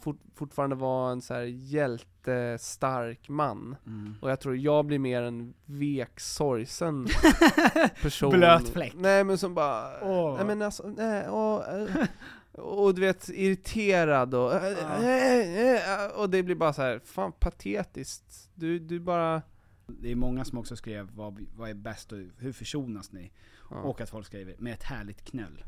[0.00, 3.76] fort, fortfarande vara en så här hjältestark man.
[3.86, 4.14] Mm.
[4.20, 7.06] Och jag tror jag blir mer en vek, sorgsen
[8.02, 8.30] person.
[8.30, 8.94] Blöt fläck.
[8.96, 10.36] Nej men som bara, Åh.
[10.36, 11.62] nej men alltså, nej, åh,
[12.52, 15.02] och du vet, irriterad och, Ja.
[15.02, 18.50] eh, eh, och det blir bara så här, fan patetiskt.
[18.54, 19.42] Du, du bara,
[19.86, 23.32] Det är många som också skrev vad, vad är bäst och hur försonas ni?
[23.70, 23.76] Ja.
[23.76, 25.64] Och att folk skriver med ett härligt knöll.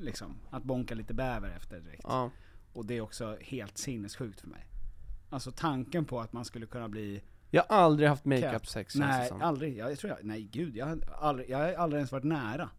[0.00, 2.04] Liksom, att bonka lite bäver efter direkt.
[2.08, 2.30] ja.
[2.72, 4.66] Och det är också helt sinnessjukt för mig.
[5.30, 9.28] Alltså tanken på att man skulle kunna bli Jag har aldrig haft makeup sex Nej,
[9.28, 9.42] som.
[9.42, 9.76] aldrig.
[9.76, 12.70] Jag, jag tror jag, nej gud, jag har aldrig, jag har aldrig ens varit nära.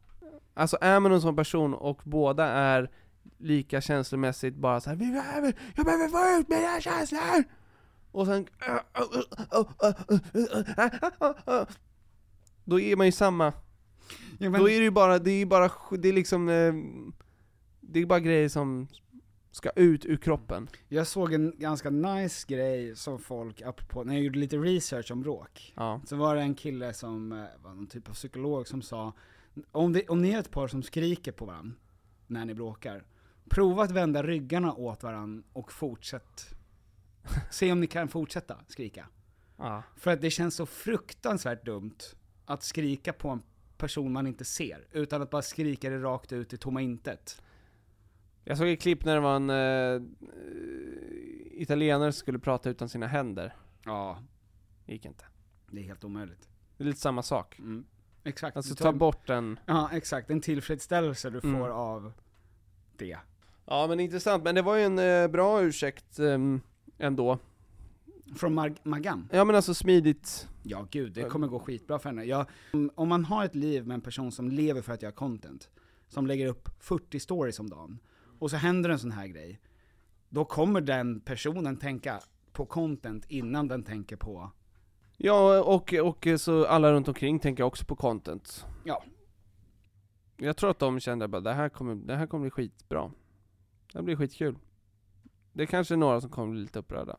[0.53, 2.91] Alltså är man en sån person och båda är
[3.37, 7.43] lika känslomässigt bara så här, Vi behöver, jag behöver få ut mina känslor!
[8.11, 8.47] Och sen
[12.63, 13.53] Då är man ju samma,
[14.37, 16.73] Ja, men, då är det ju bara, det är bara, det är liksom eh,
[17.81, 18.87] Det är bara grejer som
[19.51, 24.23] ska ut ur kroppen Jag såg en ganska nice grej som folk, apropå, när jag
[24.23, 25.73] gjorde lite research om bråk.
[25.75, 29.13] Ja, Så var det en kille som eh, var någon typ av psykolog som sa,
[29.71, 31.75] om, det, om ni är ett par som skriker på varandra
[32.27, 33.03] när ni bråkar,
[33.49, 36.55] prova att vända ryggarna åt varandra och fortsätt.
[37.51, 39.07] Se om ni kan fortsätta skrika.
[39.57, 39.83] ja.
[39.95, 41.95] För att det känns så fruktansvärt dumt
[42.45, 43.41] att skrika på en
[43.77, 47.41] person man inte ser, utan att bara skrika det rakt ut i tomma intet.
[48.43, 50.01] Jag såg ett klipp när det var en eh,
[51.61, 54.19] italienare som skulle prata utan sina händer Ja,
[54.85, 55.25] Gick inte
[55.71, 56.49] det är helt omöjligt.
[56.77, 57.85] Det är lite samma sak Mm.
[58.23, 58.57] Exakt.
[58.57, 60.29] Alltså tar- ta bort den Ja, exakt.
[60.29, 61.59] En tillfredsställelse du Mm.
[61.59, 62.13] får av
[62.97, 63.17] det.
[63.65, 66.61] Ja men intressant, men det var ju en eh, bra ursäkt ehm,
[66.97, 67.37] ändå.
[68.35, 69.29] Från Mag- Maggan?
[69.31, 70.47] Ja men alltså smidigt.
[70.63, 72.23] Ja gud, det kommer gå skitbra för henne.
[72.23, 75.11] Jag, om- om man har ett liv med en person som lever för att göra
[75.11, 75.69] content,
[76.07, 77.99] som lägger upp 40 stories om dagen,
[78.39, 79.59] och så händer en sån här grej,
[80.29, 82.19] då kommer den personen tänka
[82.51, 84.51] på content innan den tänker på,
[85.17, 88.65] Ja, och, och så alla runt omkring tänker också på content.
[88.83, 89.03] ja,
[90.37, 93.11] Jag tror att de kände bara det här kommer, det här kommer bli skitbra.
[93.93, 94.55] Det blir skitkul.
[95.53, 97.17] Det är kanske är några som kommer bli lite upprörda.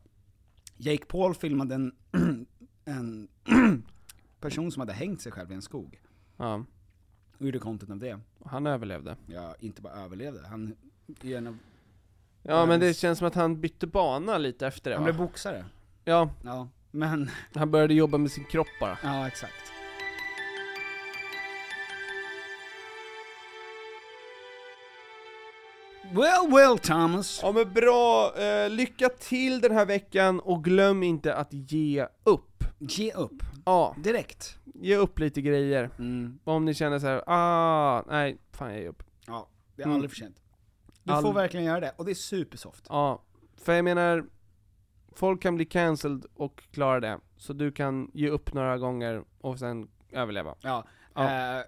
[0.77, 1.95] Jake Paul filmade en,
[2.85, 3.27] en
[4.39, 6.01] person som hade hängt sig själv i en skog,
[6.37, 6.65] Ja,
[7.37, 8.19] och gjorde content av det.
[8.45, 9.17] han överlevde.
[9.27, 10.75] Ja, inte bara överlevde, han
[11.21, 11.57] är en av,
[12.43, 15.11] Ja men det känns som att han bytte bana lite efter det han va?
[15.11, 15.65] blev boxare.
[16.03, 18.97] Ja, Ja, men, han började jobba med sin kropp bara.
[19.03, 19.53] ja exakt.
[26.13, 27.39] Well, well Thomas.
[27.43, 32.63] Ja men bra, eh, lycka till den här veckan och glöm inte att ge upp.
[32.79, 33.43] Ge upp.
[33.65, 34.57] Ja, Direkt.
[34.65, 35.89] ge upp lite grejer.
[35.99, 36.39] Mm.
[36.43, 39.03] Om ni känner så här, ah, nej, fan jag ger upp.
[39.27, 39.95] Ja, det är Mm.
[39.95, 40.41] aldrig för sent.
[41.03, 42.85] Du All- får verkligen göra det, och det är supersoft.
[42.89, 43.23] Ja,
[43.57, 44.25] för jag menar,
[45.15, 49.59] folk kan bli cancelled och klara det, så du kan ge upp några gånger och
[49.59, 50.55] sen överleva.
[50.61, 50.83] Ja.
[51.13, 51.23] Ja.
[51.57, 51.63] Eh,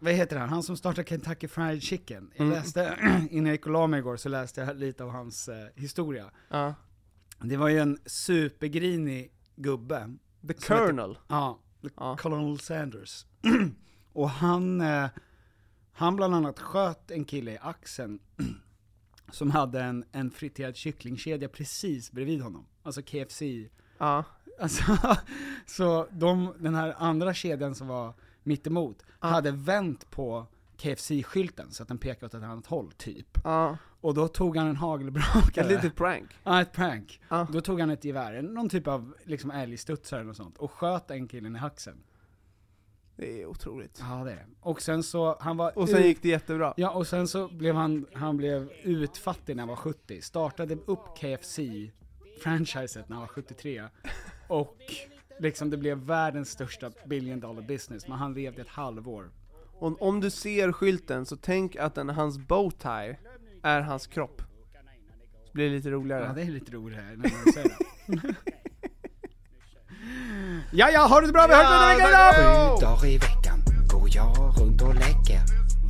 [0.00, 0.48] vad heter han?
[0.48, 2.30] Han som startade Kentucky Fried Chicken.
[2.36, 2.58] Jag Mm.
[2.58, 2.96] läste,
[3.30, 6.30] innan jag gick och la mig igår, så läste jag lite av hans eh, historia.
[6.48, 6.74] Ja.
[7.42, 10.16] Det var ju en supergrinig gubbe.
[10.48, 11.18] The Som heter- Colonel.
[11.28, 12.16] Ja, the Ja.
[12.16, 13.26] Colonel Sanders.
[14.12, 15.06] och han, eh,
[15.92, 18.18] han bland annat sköt en kille i axeln
[19.32, 22.66] som hade en, en friterad kycklingkedja precis bredvid honom.
[22.82, 23.42] Alltså KFC.
[23.98, 24.24] Ja.
[24.60, 24.82] Alltså,
[25.66, 28.14] så de, den här andra kedjan som var
[28.50, 30.46] mittemot hade vänt på
[30.76, 33.38] KFC-skylten så att den pekade åt ett annat håll, typ.
[33.44, 33.76] Ja.
[34.00, 35.64] Och då tog han en hagelbrakare.
[35.64, 36.30] Ett litet prank.
[36.44, 37.20] Ja, ett prank.
[37.28, 37.46] Ja.
[37.52, 41.08] Då tog han ett gevär, någon typ av liksom älgstudsare eller något sånt, och sköt
[41.08, 42.02] den killen i axeln.
[43.16, 43.98] Det är otroligt.
[44.08, 44.46] Ja det är det.
[44.60, 46.74] Och sen så, han var Och sen ut- gick det jättebra.
[46.76, 51.18] Ja, och sen så blev han, han blev utfattig när han var 70, startade upp
[51.18, 53.84] KFC-franchiset när han var 73,
[54.48, 54.76] och
[55.40, 59.30] liksom det blev världens största billion dollar business, men han levde ett halvår.
[59.78, 63.16] Och om du ser skylten, så tänk att den, hans bowtie
[63.62, 64.42] är hans kropp.
[65.46, 66.24] Så blir det lite roligare.
[66.24, 68.34] Ja, det är lite roligt här när man säger det.
[70.72, 71.46] ja, ja, har du det bra?
[71.46, 72.34] Vi hörs nästa vecka idag!
[72.34, 75.40] Sju dagar i veckan går jag runt och läcker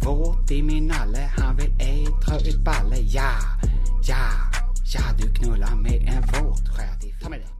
[0.05, 3.32] Våt i min nalle, han vill äta ett balle Ja,
[4.09, 4.28] ja,
[4.94, 6.61] ja du knullar med en våt
[7.22, 7.59] Ta med det